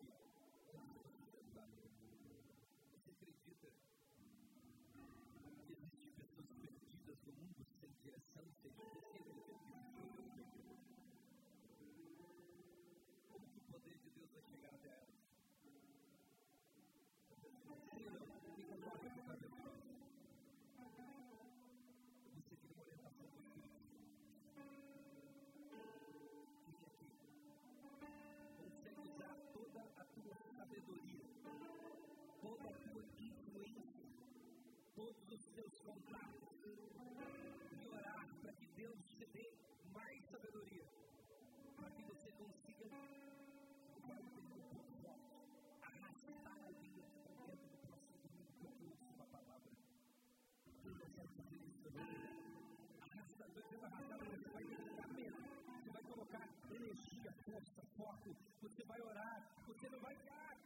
[58.99, 60.57] vai orar, você não vai ficar, ah,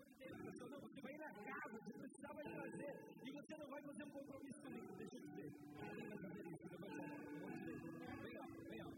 [0.70, 4.04] não, você vai ir na casa, você precisava de fazer, e você não vai fazer
[4.04, 5.52] um compromisso comigo, deixa eu dizer.
[5.52, 7.78] Você vai fazer isso, eu vou dizer.
[8.22, 8.88] Vem vem.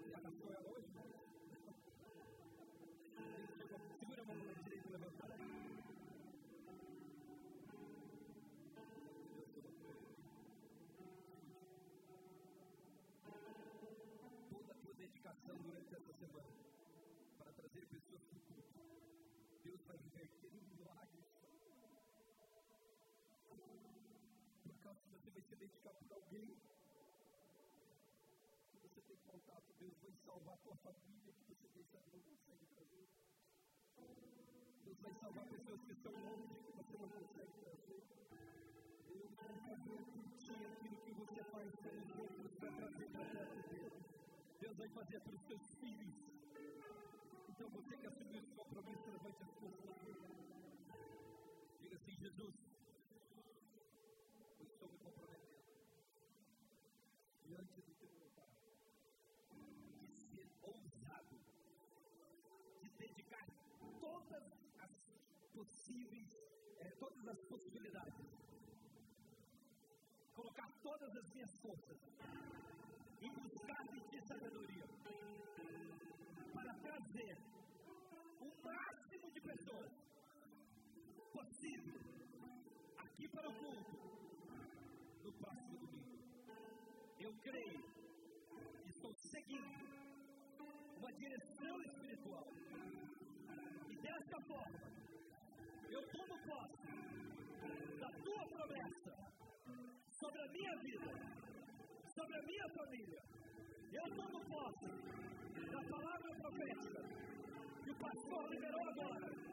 [0.00, 0.30] Vem tá
[0.70, 0.88] hoje?
[3.98, 4.92] Segura a mão na direita a.
[4.92, 5.30] levantada.
[15.00, 16.69] dedicação durante essa semana
[30.30, 33.08] salvar a tua família que você que não consegue trazer.
[34.84, 38.02] Deus vai salvar pessoas que estão longe que você não consegue trazer.
[39.08, 43.68] Deus vai fazer por ti aquilo que você faz pelos outros para trazer para perto
[43.70, 44.04] dele.
[44.60, 46.29] Deus vai fazer pelos seus filhos.
[47.60, 50.00] Então você que assumiu esse compromisso, levante as suas mãos.
[51.78, 52.54] Diga assim, Jesus,
[54.60, 55.60] eu estou me comprometendo
[57.44, 57.94] diante do
[64.00, 64.46] todas
[64.78, 64.90] as
[65.52, 66.30] possíveis,
[66.78, 68.26] é, todas as possibilidades.
[70.34, 71.98] Colocar todas as minhas forças
[73.20, 74.88] em buscar de sabedoria
[76.54, 77.49] para trazer
[83.30, 83.92] para o mundo
[85.24, 86.18] no próximo domingo.
[87.18, 87.84] Eu creio
[88.84, 89.84] e estou seguindo
[90.98, 92.50] uma direção espiritual
[94.02, 94.80] desta forma,
[95.90, 96.86] eu tomo posse
[98.00, 99.14] da tua promessa
[100.20, 101.10] sobre a minha vida,
[102.14, 103.22] sobre a minha família.
[103.92, 104.86] Eu tomo posse
[105.70, 107.00] da palavra profética
[107.84, 109.49] que o pastor liberou agora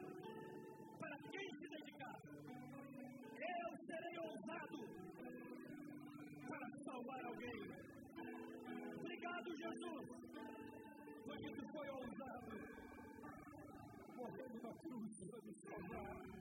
[9.68, 10.08] Jesus,
[11.26, 12.52] porque tu foi ousado
[14.16, 16.37] morrendo na cruz para nos salvar.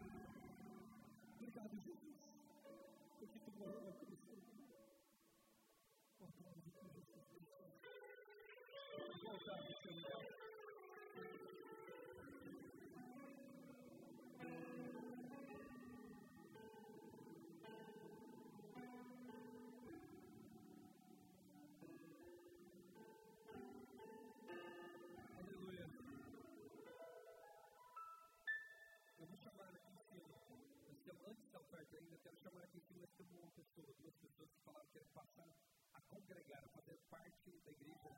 [33.57, 35.49] Pessoa, duas pessoas que falaram que passar
[35.93, 38.09] a congregar, a fazer parte da igreja.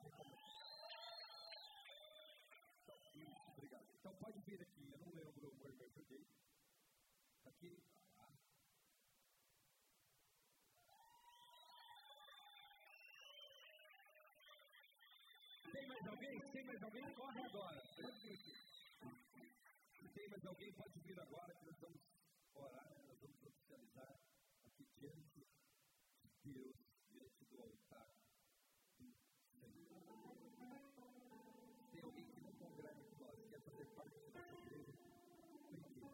[3.16, 3.88] Isso, obrigado.
[4.00, 6.26] Então pode vir aqui, eu não lembro o que eu
[7.46, 7.84] Aqui,
[15.72, 16.40] Tem mais alguém?
[16.52, 17.14] Tem mais alguém?
[17.14, 17.82] Corre agora.
[20.00, 22.02] Se tem mais alguém, pode vir agora que nós vamos
[22.56, 24.20] orar, vamos oficializar
[24.66, 25.46] aqui diante
[26.24, 26.76] de Deus,
[27.10, 28.16] diante do altar
[28.98, 29.12] do
[29.60, 30.00] Senhor.
[31.92, 34.94] Tem alguém que não congrega com nós, quer fazer parte dessa igreja?
[35.72, 36.10] Vem aqui.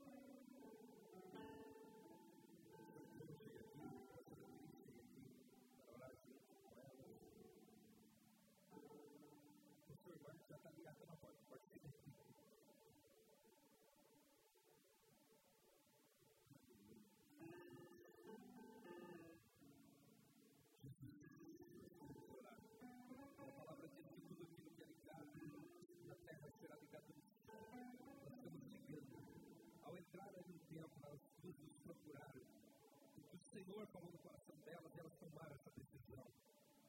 [33.86, 36.26] Senhor falou no coração delas, elas tomaram essa decisão.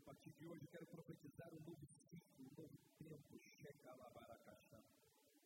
[0.01, 3.39] A partir de hoje, eu quero profetizar um novo ciclo, um novo tempo.
[3.61, 4.81] Chega lá, Baracachá.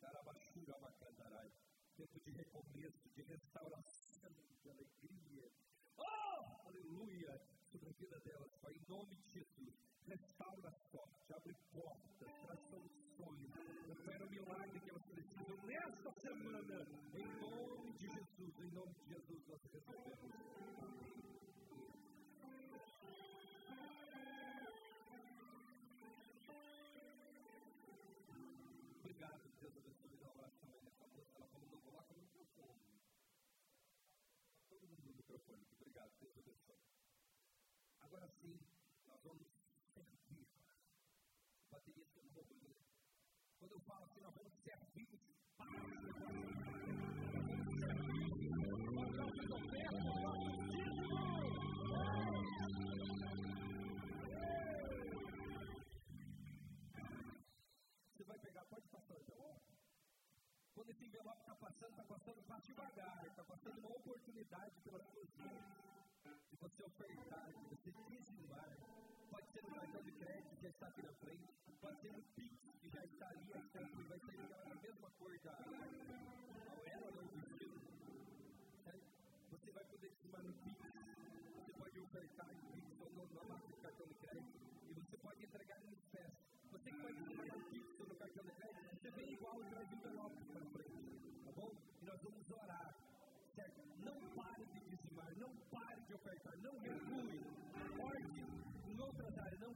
[0.00, 1.50] Carabachura, Macandarai.
[1.96, 4.32] Tempo de recomeço, de restauração,
[4.62, 5.50] de alegria.
[5.98, 7.40] Oh, aleluia!
[7.70, 9.74] Sobre a vida delas, Pai, em nome de Jesus.
[10.06, 13.50] Restaura a sorte, abre portas, traz soluções.
[13.90, 16.86] Opera o milagre que elas precisam nesta semana.
[17.14, 21.09] Em nome de Jesus, em nome de Jesus, nós recebemos.
[43.60, 45.90] Quando eu falo assim, nós vamos servir para o.
[58.08, 59.76] Você vai pegar, pode passar o envelope.
[60.74, 65.36] Quando esse envelope está passando, está passando, passa devagar, está passando uma oportunidade pelas suas
[65.36, 66.00] mãos
[66.50, 68.99] de você ofertar, de você dizimar.
[69.30, 71.48] Pode ser no cartão de crédito que já está aqui na frente,
[71.80, 74.40] pode ser no Pix que já está ali, a estampa vai ser
[74.70, 75.52] a mesma cor da
[76.86, 77.80] ela ou o vestido.
[79.50, 80.78] Você vai poder dizimar no Pix,
[81.54, 84.58] você pode ofertar em Pix ou no, de cartão de crédito,
[84.88, 86.40] e você pode entregar em festa.
[86.72, 89.64] Você que vai dizimar no Pix ou no cartão de crédito, você vem igual e
[89.70, 91.72] traz envelope para frente, tá bom?
[92.02, 92.94] E nós vamos orar
[93.54, 93.80] certo?
[93.98, 97.39] Não pare de dizimar, não pare de ofertar, não recue,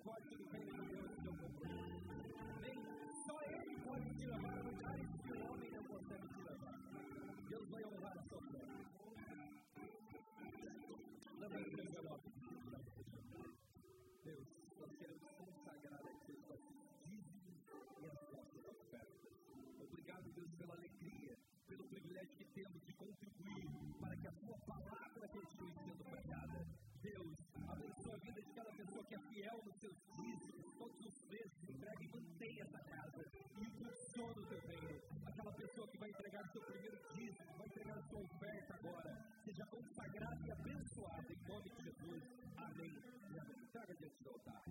[0.06, 1.30] outras áreas, não corte no reino de Deus do.
[2.56, 2.78] Amém?
[3.26, 6.78] Só Ele pode te levar a lugares que o homem não consegue te levar.
[7.48, 8.62] Deus vai honrar a sua fé.
[11.38, 12.30] Lembra do seu envelope.
[14.24, 14.48] Deus,
[14.78, 16.76] nós queremos consagrar a Deus nossos
[17.06, 17.64] dízimos
[18.00, 19.32] e as nossas ofertas.
[19.80, 21.36] Obrigado, Deus, pela alegria,
[21.66, 23.68] pelo privilégio que temos de contribuir
[24.00, 26.66] para que a Sua palavra continue sendo pregada.
[27.02, 27.43] Deus,
[28.24, 32.08] vida de cada pessoa que é fiel nos seus dízimos, todos os meses, entrega e
[32.08, 35.02] mantém essa casa e impulsiona o teu reino.
[35.26, 39.12] Aquela pessoa que vai entregar seu primeiro dízimo, vai entregar sua oferta agora,
[39.44, 42.22] seja consagrada e abençoada em nome de Jesus.
[42.56, 42.94] Amém.
[43.30, 43.66] E amém.
[43.72, 44.64] Traga diante do altar.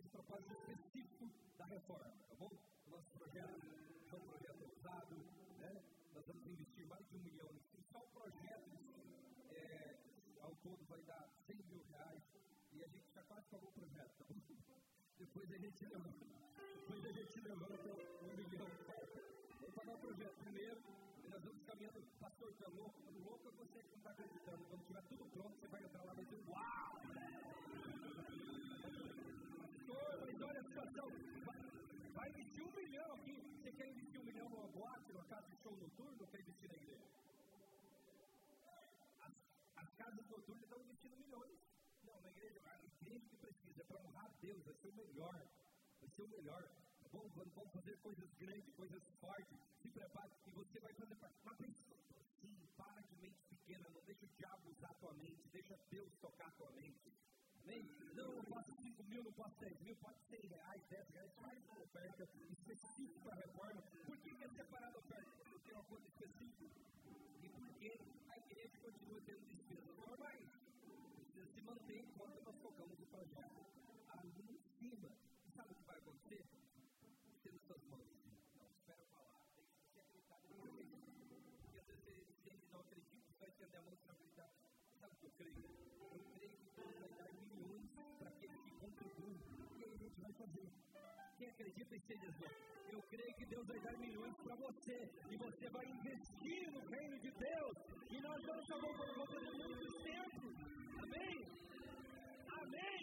[0.00, 2.50] Que fez um propósito específico da reforma, tá bom?
[2.86, 3.60] O nosso projeto
[4.10, 5.14] é um projeto usado,
[5.58, 5.82] né?
[6.14, 7.50] Nós vamos investir mais de um milhão.
[7.92, 8.70] Só o projeto,
[9.50, 9.96] é,
[10.40, 12.22] ao todo, vai dar 100 mil reais.
[12.72, 14.40] E a gente já quase pagou o projeto, tá bom?
[15.18, 16.26] Depois a gente levanta.
[16.76, 18.70] Depois a gente levanta um milhão.
[19.60, 20.82] Vamos pagar o projeto primeiro.
[21.24, 22.02] E nós vamos caminhando.
[22.18, 23.00] Pastor, é louco?
[23.06, 24.64] O louco é você que não está acreditando.
[24.64, 27.00] Quando tiver tudo pronto, você vai entrar lá e vai dizer: Uau!
[29.90, 31.08] Pastor, mas olha a situação.
[32.14, 33.42] Vai investir um milhão aqui.
[33.60, 35.56] Você quer investir um milhão numa boate, numa casa de
[36.20, 37.06] show noturno ou quer investir na igreja?
[39.20, 39.32] As,
[39.76, 41.58] as casas noturnas estão investindo milhões.
[42.04, 45.48] Não, na igreja, a igreja que precisa para honrar a Deus, vai ser o melhor.
[46.00, 46.70] Vai ser o melhor.
[47.12, 49.58] Vamos, vamos, vamos fazer coisas grandes, coisas fortes.
[49.82, 51.38] Se prepare e você vai fazer parte.
[51.44, 51.56] Mas
[52.40, 56.12] sim, para de mente pequena, não deixa o diabo usar a tua mente, deixa Deus
[56.20, 57.12] tocar a tua mente.
[57.64, 57.88] Amém?
[58.14, 61.64] Não, eu posso 5 mil, não posso 10 mil, pode 100 reais, 10 reais, faz
[61.68, 63.82] uma oferta específica para a reforma.
[64.06, 65.30] Por que é separada a oferta?
[65.38, 66.66] Porque tem uma conta específica.
[67.42, 68.00] E por que
[68.30, 70.48] a igreja continua tendo despesas normais?
[71.34, 73.69] Você se mantém enquanto nós focamos no projeto.
[90.20, 90.68] Vai fazer.
[91.36, 92.18] Quem acredita em ser?
[92.92, 94.98] Eu creio que Deus vai dar milhões para você.
[95.30, 97.76] E você vai investir no reino de Deus.
[98.10, 100.46] E nós vamos salvar por conta de muito tempo.
[101.02, 101.36] Amém?
[102.60, 103.00] Amém?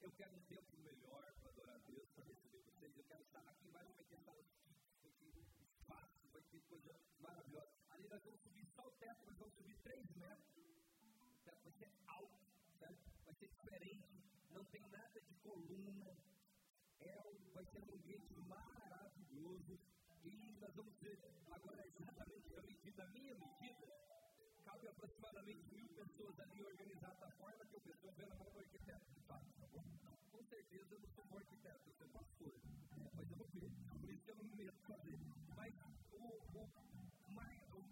[0.00, 2.96] Eu quero um tempo melhor para adorar Deus, para receber vocês.
[2.96, 4.18] Eu quero estar aqui embaixo, vai ter
[5.28, 7.72] ter espaço, vai ter coisa maravilhosa.
[7.90, 10.58] Ali nós vamos subir só o teto, nós vamos subir 3 metros.
[11.32, 12.47] O teto vai ser alto,
[13.38, 14.20] ser diferente,
[14.50, 16.16] não tem nada de coluna.
[17.00, 17.14] É,
[17.54, 19.78] vai ser um ambiente maravilhoso.
[20.24, 21.18] E nós vamos ver
[21.50, 23.86] agora exatamente a medida, a minha medida,
[24.64, 28.58] cabe aproximadamente mil pessoas ali organizadas da forma que eu estou vendo a mão do
[28.58, 29.06] arquiteto.
[29.28, 29.40] Tá,
[30.32, 32.54] com certeza eu não sou um arquiteto, eu sou pastor.
[32.98, 33.70] É, mas eu vou ver,
[34.00, 35.18] por isso eu não me meto fazer.
[35.54, 35.74] Mas
[36.12, 36.24] o,
[36.58, 37.82] o, mais, o,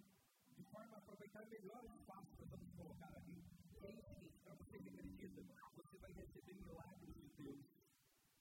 [0.56, 3.55] de forma a aproveitar melhor o espaço que nós vamos colocar ali,
[6.06, 7.66] vai receber milagres de Deus.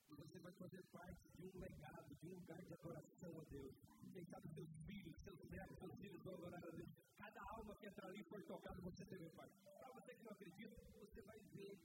[0.09, 3.75] E você vai fazer parte de um legado, de um lugar de adoração a Deus.
[4.13, 6.89] Quem sabe seus filhos, seus netos, seus filhos vão adorar a Deus.
[7.17, 9.55] Cada alma que entrar ali for tocada, você teve parte.
[9.63, 11.79] Para você que não acredita, você vai ver.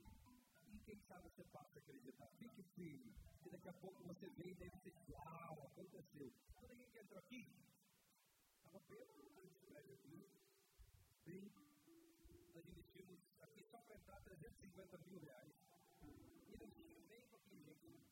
[0.69, 2.29] E quem sabe você passa a acreditar.
[2.39, 3.15] Fique firme.
[3.45, 6.33] E daqui a pouco você vê e deve ser uau, aconteceu.
[6.55, 7.49] Quando ninguém que entrou aqui,
[8.57, 10.29] estava bem prédio aqui.
[11.25, 11.53] Bem,
[12.55, 15.70] nós investimos aqui só para entrar 350 mil reais.
[16.61, 18.05] Tínhamos bem pouquinho gente.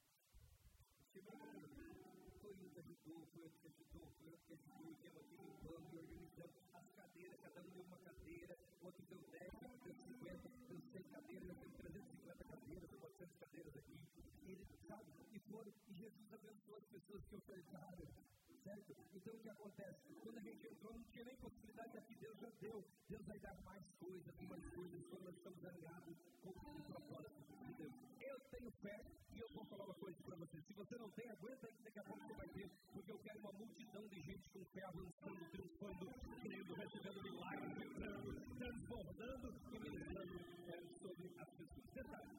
[2.40, 5.92] Foi um que ajudou, foi outro que ajudou, foi outro que ajudou, e aqui limpando
[5.92, 10.48] e organizando as cadeiras, cada um deu uma cadeira, outro deu 10, outro deu 50,
[10.48, 14.00] deu 100 cadeiras, eu tenho 350 cadeiras, 400 cadeiras aqui,
[14.46, 18.08] e sabe, e foram, e Jesus abençoou as pessoas que ofertaram,
[18.68, 18.92] certo?
[19.14, 20.14] Então o que acontece?
[20.22, 23.56] Quando a gente entrou, não tinha nem possibilidade aqui, Deus já deu, Deus vai dar
[23.64, 27.94] mais coisas, mais coisas, quando nós estamos alinhados com o propósito de Deus.
[28.20, 28.96] Eu tenho fé
[29.32, 30.60] e eu vou falar uma coisa para você.
[30.60, 33.18] Se você não tem, aguenta aí que daqui a pouco você vai ter, porque eu
[33.18, 36.06] quero uma multidão de gente com fé avançando, triunfando,
[36.42, 40.36] crendo, recebendo milagres, entrando, transbordando e ministrando
[40.68, 41.88] é, sobre as pessoas.
[41.94, 42.38] Detalhe.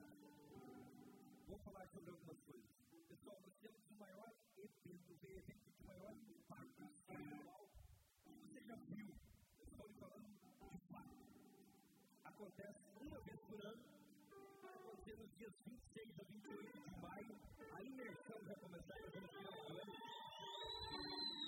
[1.47, 2.69] Vou falar sobre algumas coisas.
[3.09, 7.69] Pessoal, nós temos o maior evento, o evento de maior impacto espiritual
[8.23, 9.07] que você já viu.
[9.59, 10.27] Eu estou lhe falando
[10.71, 11.15] de fato.
[12.25, 13.83] Acontece uma vez por ano,
[14.61, 17.39] vai acontecer nos dias 26 a 28 de maio.
[17.71, 19.39] A imersão vai começar em 21
[19.79, 19.93] ano.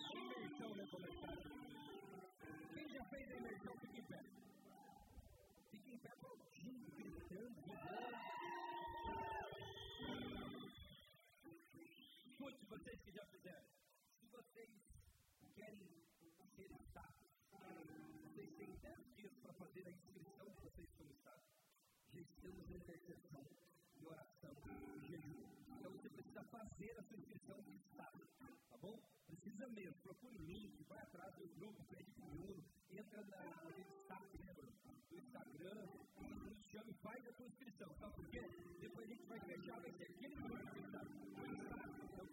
[0.09, 1.37] A imersão vai começar.
[2.73, 4.23] Quem já fez a imersão, fique em pé.
[5.71, 8.10] Fique em pé aplaudindo, gritando, vibrando.
[12.71, 13.67] Vocês que já fizeram.
[14.17, 14.69] Se vocês
[15.55, 15.89] querem
[16.55, 17.27] ser estados,
[18.23, 21.43] vocês têm 10 dias para fazer a inscrição de vocês como estado.
[22.13, 23.45] Já estamos em intercessão,
[23.97, 24.55] de oração,
[24.99, 25.43] de jejum.
[25.75, 28.25] Então você precisa fazer a sua inscrição de estado,
[28.69, 28.97] tá bom?
[29.27, 30.01] Precisa mesmo.
[30.01, 34.55] Procure o link, vai atrás do grupo, pede com o entra na, né,
[35.09, 35.87] no Instagram,
[36.19, 38.41] e nos chame faz a tua inscrição, sabe por quê?
[38.79, 40.61] Depois a gente vai fechar, vai ser aquele que vai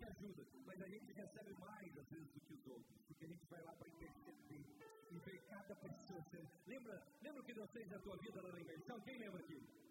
[0.05, 3.47] ajuda, mas a gente recebe mais às vezes do que os outros, porque a gente
[3.47, 4.65] vai lá para interceder
[5.11, 6.49] e ver cada pessoa sendo.
[6.67, 9.01] Lembra, lembra o que Deus fez na tua vida lá na imersão?
[9.01, 9.89] Quem lembra disso?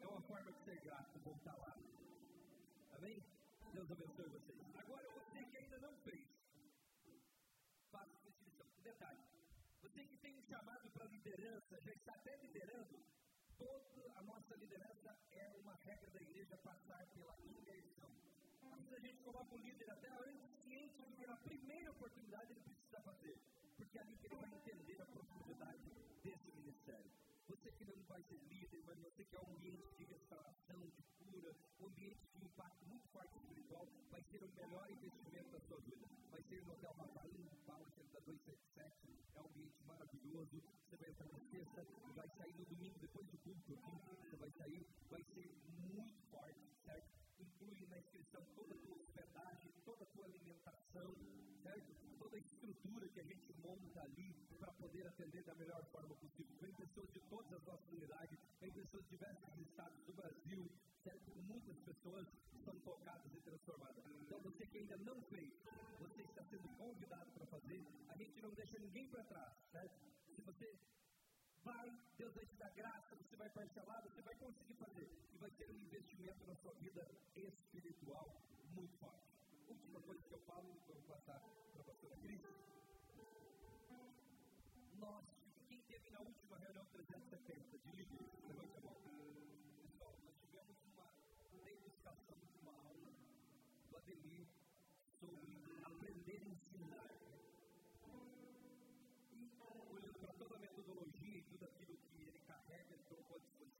[0.00, 1.76] É uma forma de ser grato, voltar lá.
[2.92, 3.22] Amém?
[3.72, 4.58] Deus abençoe vocês.
[4.76, 6.28] Agora você que ainda não fez,
[7.90, 8.66] faça a inscrição.
[8.82, 9.22] Detalhe,
[9.82, 12.98] você que tem um chamado para liderança, já está até liderando,
[13.56, 18.10] toda a nossa liderança é uma regra da igreja passar pela imersão.
[18.76, 22.60] Vezes a gente coloca o líder até antes, ciente de que na primeira oportunidade ele
[22.60, 23.38] precisa fazer,
[23.76, 25.90] porque é ali que ele vai entender a profundidade
[26.22, 27.10] desse ministério.
[27.48, 31.56] Você que não vai ser líder, mas você quer um ambiente de restauração, de cura,
[31.80, 36.06] um ambiente de impacto muito forte espiritual, vai ser o melhor investimento da sua vida.
[36.30, 40.62] Vai ser no Hotel Mavalim, Bala 277, é um ambiente maravilhoso.
[40.88, 41.86] Você vai entrar na sexta
[42.18, 43.78] vai sair no domingo, depois do culto
[44.22, 47.17] você vai sair, vai ser muito forte, certo?
[47.68, 51.14] Inclui na inscrição toda a tua hospedagem, toda a tua alimentação,
[51.62, 51.92] certo?
[52.18, 56.56] Toda a estrutura que a gente monta ali para poder atender da melhor forma possível.
[56.62, 60.70] Vem pessoas de todas as nossas unidades, vem pessoas de diversos estados do Brasil,
[61.04, 61.36] certo?
[61.42, 62.26] Muitas pessoas
[62.64, 64.02] são tocadas e transformadas.
[64.22, 65.52] Então você que ainda não fez,
[65.98, 67.84] você está sendo convidado para fazer.
[68.08, 69.94] A gente não deixa ninguém para trás, certo?
[70.34, 70.74] Se você
[71.68, 75.08] vai, Deus vai te dar graça, você vai parcelar, você vai conseguir fazer.
[75.34, 78.28] E vai ter um investimento na sua vida espiritual
[78.74, 79.28] muito forte.
[79.68, 81.40] Última coisa que eu falo, vou passar
[81.72, 82.40] para a pastora Cris.
[84.98, 85.24] Nós,
[85.68, 88.96] quem teve na última reunião 370 de líderes, levante a mão.
[89.82, 91.06] Pessoal, nós tivemos uma
[91.64, 93.12] degustação de uma aula
[93.90, 94.57] do Ademir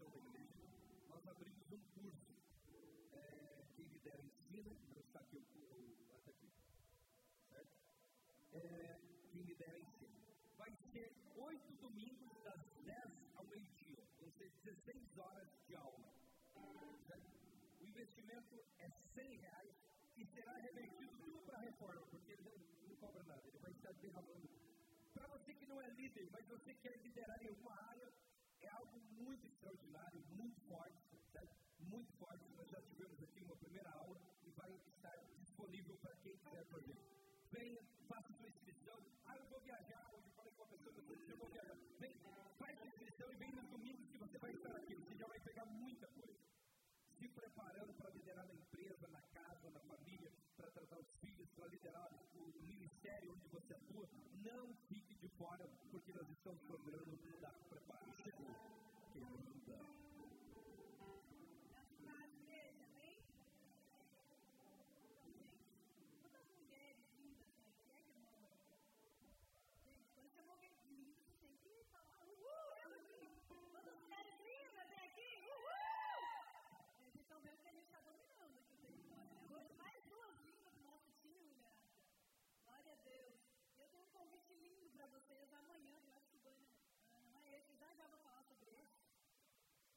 [0.04, 0.68] igreja,
[1.08, 2.34] nós abrimos um curso.
[3.12, 5.58] É, quem me der ensina, não está aqui o
[8.52, 8.98] é,
[9.30, 10.18] quem me der ensino.
[10.56, 16.12] Vai ser oito domingos das 10 ao meio-dia, vão ser 16 horas de aula.
[17.06, 17.30] Certo?
[17.80, 19.74] O investimento é 100 reais
[20.16, 23.70] e será revertido tudo para a reforma, porque ele não, não cobra nada, ele vai
[23.70, 24.48] estar derramando.
[25.14, 28.12] Para você que não é líder, mas você quer liderar em alguma área,
[28.62, 31.54] é algo muito extraordinário, muito forte, certo?
[31.80, 32.44] muito forte.
[32.56, 36.96] Nós já tivemos aqui uma primeira aula e vai estar disponível para quem quiser fazer
[37.50, 38.98] venha, faça sua inscrição.
[39.26, 40.94] Ah, eu vou viajar, hoje falei com a pessoa,
[41.28, 41.76] eu vou viajar.
[41.98, 42.14] Vem,
[42.58, 44.94] faz sua inscrição e vem nos domingos que você vai estar aqui.
[44.94, 46.38] Você já vai pegar muita coisa.
[47.18, 51.66] Se preparando para liderar na empresa, na casa, na família, para tratar os filhos, para
[51.66, 54.08] liderar o ministério onde você atua.
[54.50, 58.32] Não fique fora, porque nós estamos procurando da preparação.
[59.12, 59.97] Que muda.
[84.98, 88.90] Para vocês amanhã, eu acho que é esse, já já vou falar sobre ele.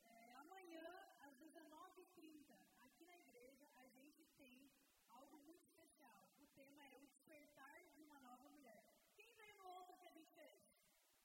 [0.06, 0.86] É, amanhã,
[1.22, 4.72] às 19h30, aqui na igreja, a gente tem
[5.10, 6.30] algo muito especial.
[6.38, 8.84] O tema é o despertar de uma nova mulher.
[9.16, 10.62] Quem veio no outro que a gente fez?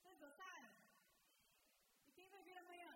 [0.01, 0.73] Vocês gostaram?
[2.07, 2.95] E quem vai vir amanhã?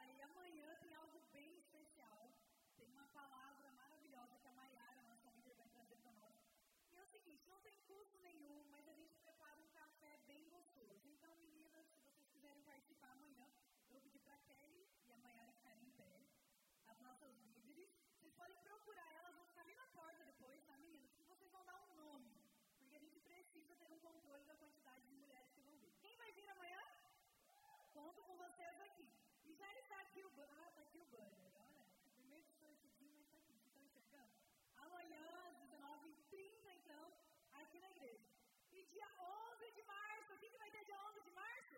[0.00, 2.30] Aí amanhã tem algo bem especial.
[2.76, 3.57] Tem uma palavra
[7.08, 11.08] o seguinte, não tem custo nenhum, mas a gente prepara um café bem gostoso.
[11.08, 13.48] Então, meninas, se vocês quiserem participar amanhã,
[13.86, 16.20] eu vou pedir para a Kelly e a Mayara ficarem em pé,
[16.86, 17.88] as nossas líderes.
[18.18, 21.10] Vocês podem procurar elas, vão ficar ali na porta depois, tá, meninas?
[21.14, 22.30] Que vocês vão dar um nome,
[22.78, 25.94] porque a gente precisa ter um controle da quantidade de mulheres que vão vir.
[26.02, 26.82] Quem vai vir amanhã?
[27.94, 28.87] Conto com vocês aqui.
[38.92, 41.76] Dia 11 de março, o que, que vai ter dia 11 de março?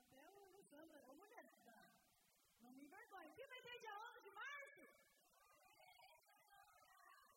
[0.00, 1.46] Até o Sandra, ô mulher,
[2.60, 3.30] não me envergonhe.
[3.30, 4.82] O que vai ter dia 11 de março?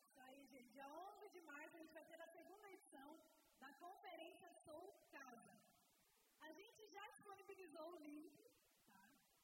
[0.06, 0.72] Isso aí, gente.
[0.72, 3.20] Dia 11 de março a gente vai ter a segunda edição
[3.58, 5.54] da conferência Sou Casa.
[6.40, 8.50] A gente já disponibilizou o link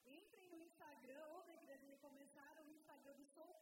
[0.06, 3.55] Entrem no Instagram ou na igreja de começaram no Instagram do Sou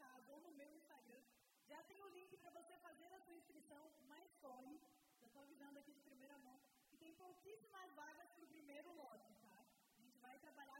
[1.68, 4.78] Já tem o link para você fazer a sua inscrição, mas corre.
[5.20, 6.60] Eu estou avisando aqui de primeira mão
[6.90, 8.94] que tem pouquíssimas vagas para o primeiro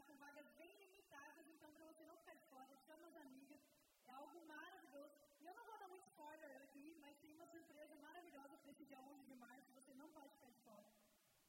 [0.05, 3.59] com vagas bem limitadas, então para você não ficar de fora, chama as amigas,
[4.07, 5.13] é algo maravilhoso.
[5.41, 8.85] E eu não vou dar muito spoiler aqui, mas tem uma surpresa maravilhosa para esse
[8.85, 10.85] dia 11 de março, você não pode ficar de fora.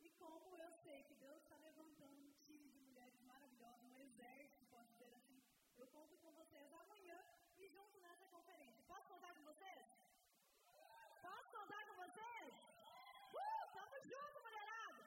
[0.01, 4.67] E como eu sei que Deus está levantando um time de mulheres maravilhosas, um exército,
[4.67, 5.41] pode dizer assim,
[5.77, 7.23] eu conto com vocês amanhã
[7.59, 8.83] e junto nessa conferência.
[8.85, 9.87] Posso contar com vocês?
[11.23, 12.55] Posso contar com vocês?
[13.33, 15.05] Uh, tamo junto, mulherada!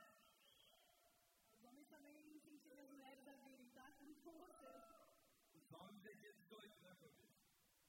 [1.58, 3.90] Os homens também incentivam as mulheres a virem, tá?
[4.30, 4.84] Com vocês.
[5.56, 7.34] Os homens é dia 18, né, meu Deus?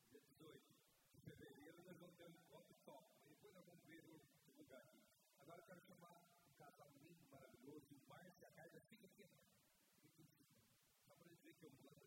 [0.08, 0.72] Dia 18
[1.12, 3.06] de fevereiro nós vamos ter um encontro top.
[3.28, 5.02] Depois nós vamos ver o lugar aqui.
[5.38, 6.16] Agora eu quero chamar
[6.48, 8.80] um casamento maravilhoso, Márcio e a Carla.
[8.88, 9.28] Fica aqui.
[11.06, 11.99] Só para dizer que eu mando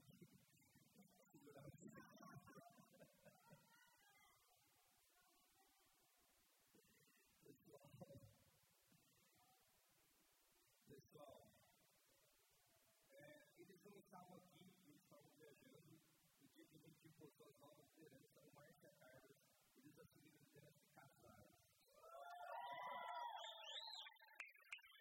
[14.14, 15.98] estavam aqui, eles estavam viajando,
[16.40, 19.36] no dia que a gente postou as novas lideranças, o Márcio e a Carla,
[19.76, 20.84] eles assumiram a liderança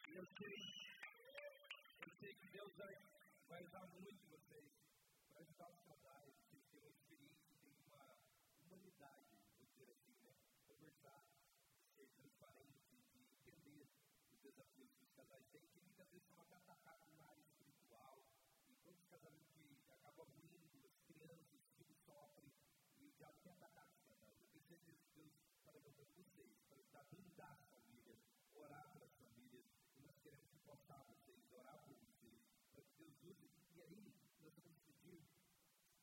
[0.08, 0.56] e eu sei,
[2.00, 2.96] eu sei que Deus vai,
[3.48, 4.72] vai usar muito vocês
[5.28, 8.16] para ajudar os casais, que têm uma experiência, têm uma
[8.64, 10.34] humanidade, vou dizer assim, né?
[10.66, 11.26] Conversar,
[11.96, 13.88] ser transparente e entender
[14.30, 18.22] os desafios que os casais têm, que muitas vezes são até atacados na área espiritual
[18.82, 22.52] todos casamentos que acabam abrindo, as crianças, os filhos sofrem,
[22.98, 24.40] e o diabo quer atacar os casais.
[24.40, 28.20] Eu tenho certeza que Deus está levantando vocês para a blindar as famílias,
[28.54, 29.64] orar pelas famílias,
[29.98, 32.38] e nós queremos suportar vocês, orar por vocês,
[32.70, 33.50] para que Deus use.
[33.74, 35.24] E aí, nós vamos pedir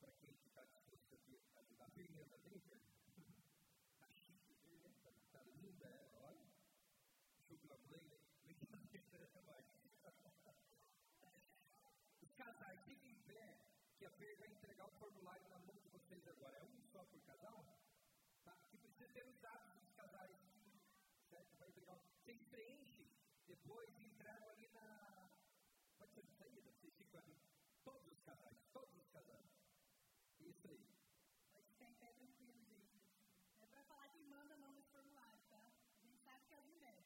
[0.00, 2.90] para quem está disposto a ajudar a Fernanda, vem, Fernanda.
[3.94, 4.56] Está chique,
[5.24, 6.50] está linda ela, olha.
[7.48, 8.80] Chupa a mãe, vem aqui na
[12.40, 13.42] casais, fiquem em pé,
[13.98, 16.56] que a Fer vai entregar o formulário na mão de vocês agora.
[16.56, 17.60] É um só por casal?
[18.44, 18.56] Tá?
[18.70, 20.36] Que precisa ter os dados dos casais.
[21.28, 21.56] Certo?
[21.58, 21.98] Vai entregar.
[22.16, 23.10] Vocês preenchem
[23.46, 25.28] depois e entregam ali na.
[26.10, 27.38] Saída, vocês ficam ali.
[27.84, 29.50] Todos os casais, todos os casais.
[30.40, 30.84] Isso aí.
[31.52, 33.00] Pode ficar em pé tranquilo, gente.
[33.60, 35.62] É para falar que manda não nesse formulário, tá?
[36.02, 37.00] A gente sabe que é alguém deve.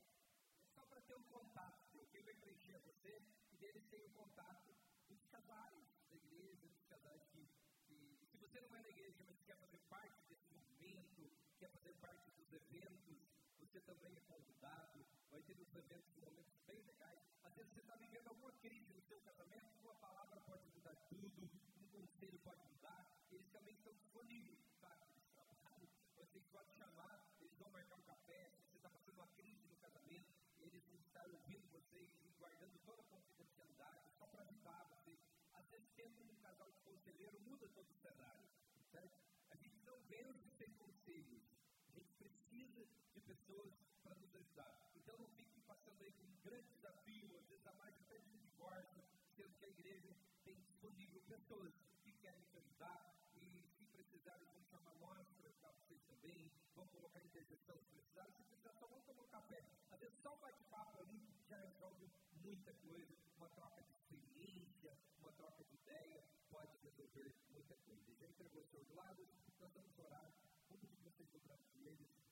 [0.63, 3.23] É só para ter um contato, porque eu preencher você
[3.53, 4.75] e deles têm o um contato
[5.09, 7.47] dos casais da igreja, dos casais que,
[7.87, 11.93] que, se você não é da igreja, mas quer fazer parte desse movimento, quer fazer
[11.95, 13.19] parte dos eventos,
[13.59, 17.34] você também é convidado, vai ter nos eventos momentos bem legais.
[17.57, 21.51] Vezes você está vivendo alguma crise no seu casamento, uma palavra pode mudar tudo,
[21.81, 24.99] um conselho pode mudar, eles também estão disponíveis, tá?
[25.09, 29.29] Eles trabalham, você pode chamar, eles vão marcar um café, se você está passando uma
[29.29, 34.43] crise no casamento, eles vão estar ouvindo vocês e guardando toda a confidencialidade, só para
[34.43, 35.19] ajudar vocês.
[35.53, 38.49] Às vezes, tendo um casal de conselheiro, muda todo o cenário.
[38.91, 39.15] Certo?
[39.51, 41.43] A gente não vence sem conselhos.
[41.89, 43.73] A gente precisa de pessoas
[44.03, 44.91] para nos ajudar.
[44.97, 48.05] Então, não fique passando aí com um grande desafio, às vezes há mais de
[48.39, 49.03] divórcio,
[49.35, 50.15] sendo que a igreja
[50.45, 51.73] tem disponível pessoas
[52.03, 57.25] que querem ajudar e, se precisarem, vão chamar nós para ajudar vocês também, vão colocar
[57.25, 58.33] intercessão se precisarem.
[58.35, 59.65] Se precisar, só vão tomar café.
[59.91, 62.11] Às vezes, só um bate-papo ali já resolve
[62.43, 63.15] muita coisa.
[63.37, 68.15] Uma troca de experiência, uma troca de ideia, pode resolver muita coisa.
[68.21, 69.27] Já entregou o seu lado,
[69.61, 70.31] nós vamos orar.
[70.69, 71.59] Como que vocês vão para a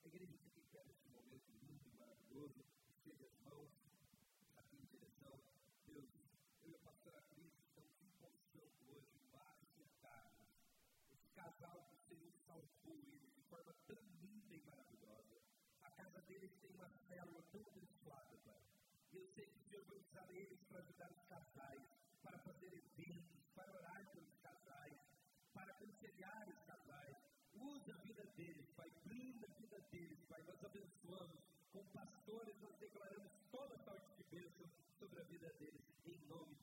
[0.07, 1.63] igreja em pé nesse momento e
[1.97, 3.69] maravilhoso, estende as mãos
[4.55, 5.39] aqui em direção.
[5.85, 6.09] Deus,
[6.63, 10.47] eu e a pastora Cris estamos em posição hoje, vários detalhes.
[11.63, 15.41] Esse casal que o Senhor salvou ele de forma tão linda e maravilhosa.
[15.81, 18.59] A casa deles tem uma célula tão abençoada, Pai.
[19.13, 21.83] Eu sei que o Senhor vai usar eles para ajudar os casais,
[22.21, 24.97] para fazer eventos, para orar pelos casais,
[25.53, 27.15] para aconselhar os casais.
[27.53, 28.91] Usa a vida deles, Pai.
[29.05, 30.43] Brinda a vida deles, Pai.
[30.43, 31.39] Nós abençoamos.
[31.71, 34.69] Com pastores, nós declaramos toda sorte de bênção
[34.99, 35.81] sobre a vida deles.
[36.05, 36.62] Em nome de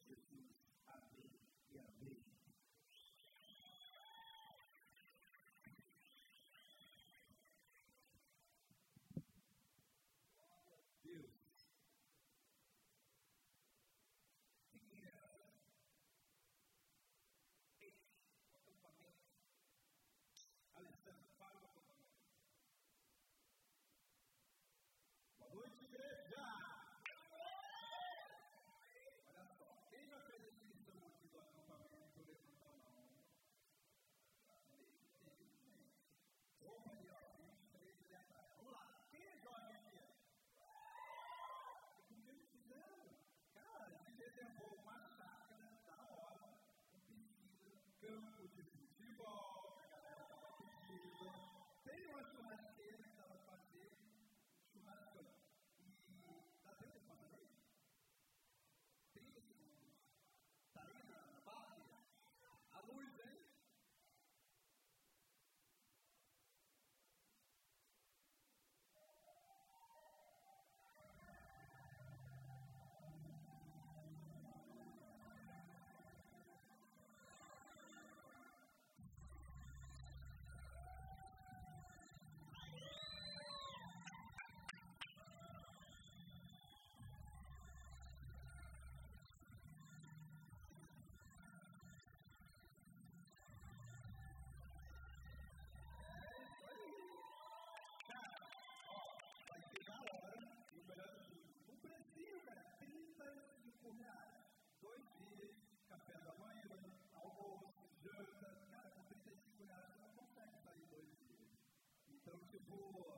[112.70, 113.10] rule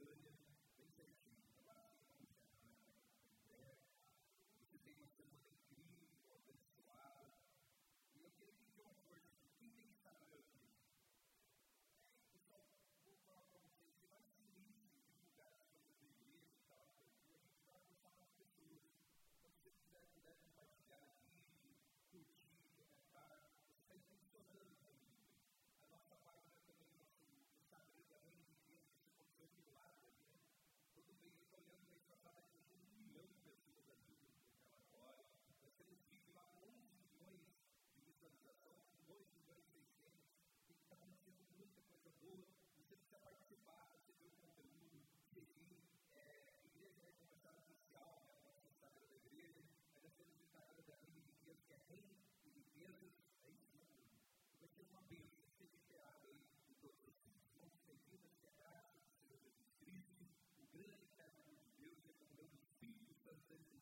[0.00, 0.47] doing it.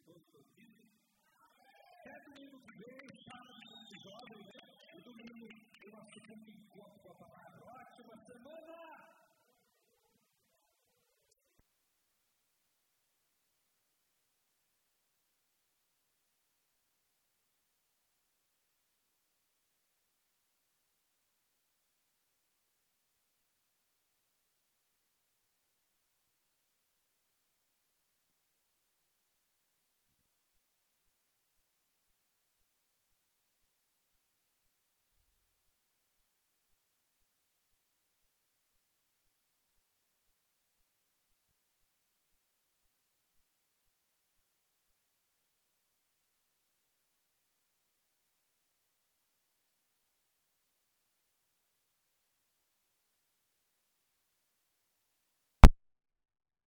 [0.06, 0.86] todos os filhos.
[2.00, 4.62] Até domingo que vem, sábado, jovem, né?
[4.94, 5.48] E domingo
[5.82, 7.64] eu assisto um encontro com a palavra.
[7.64, 8.85] Ótima semana!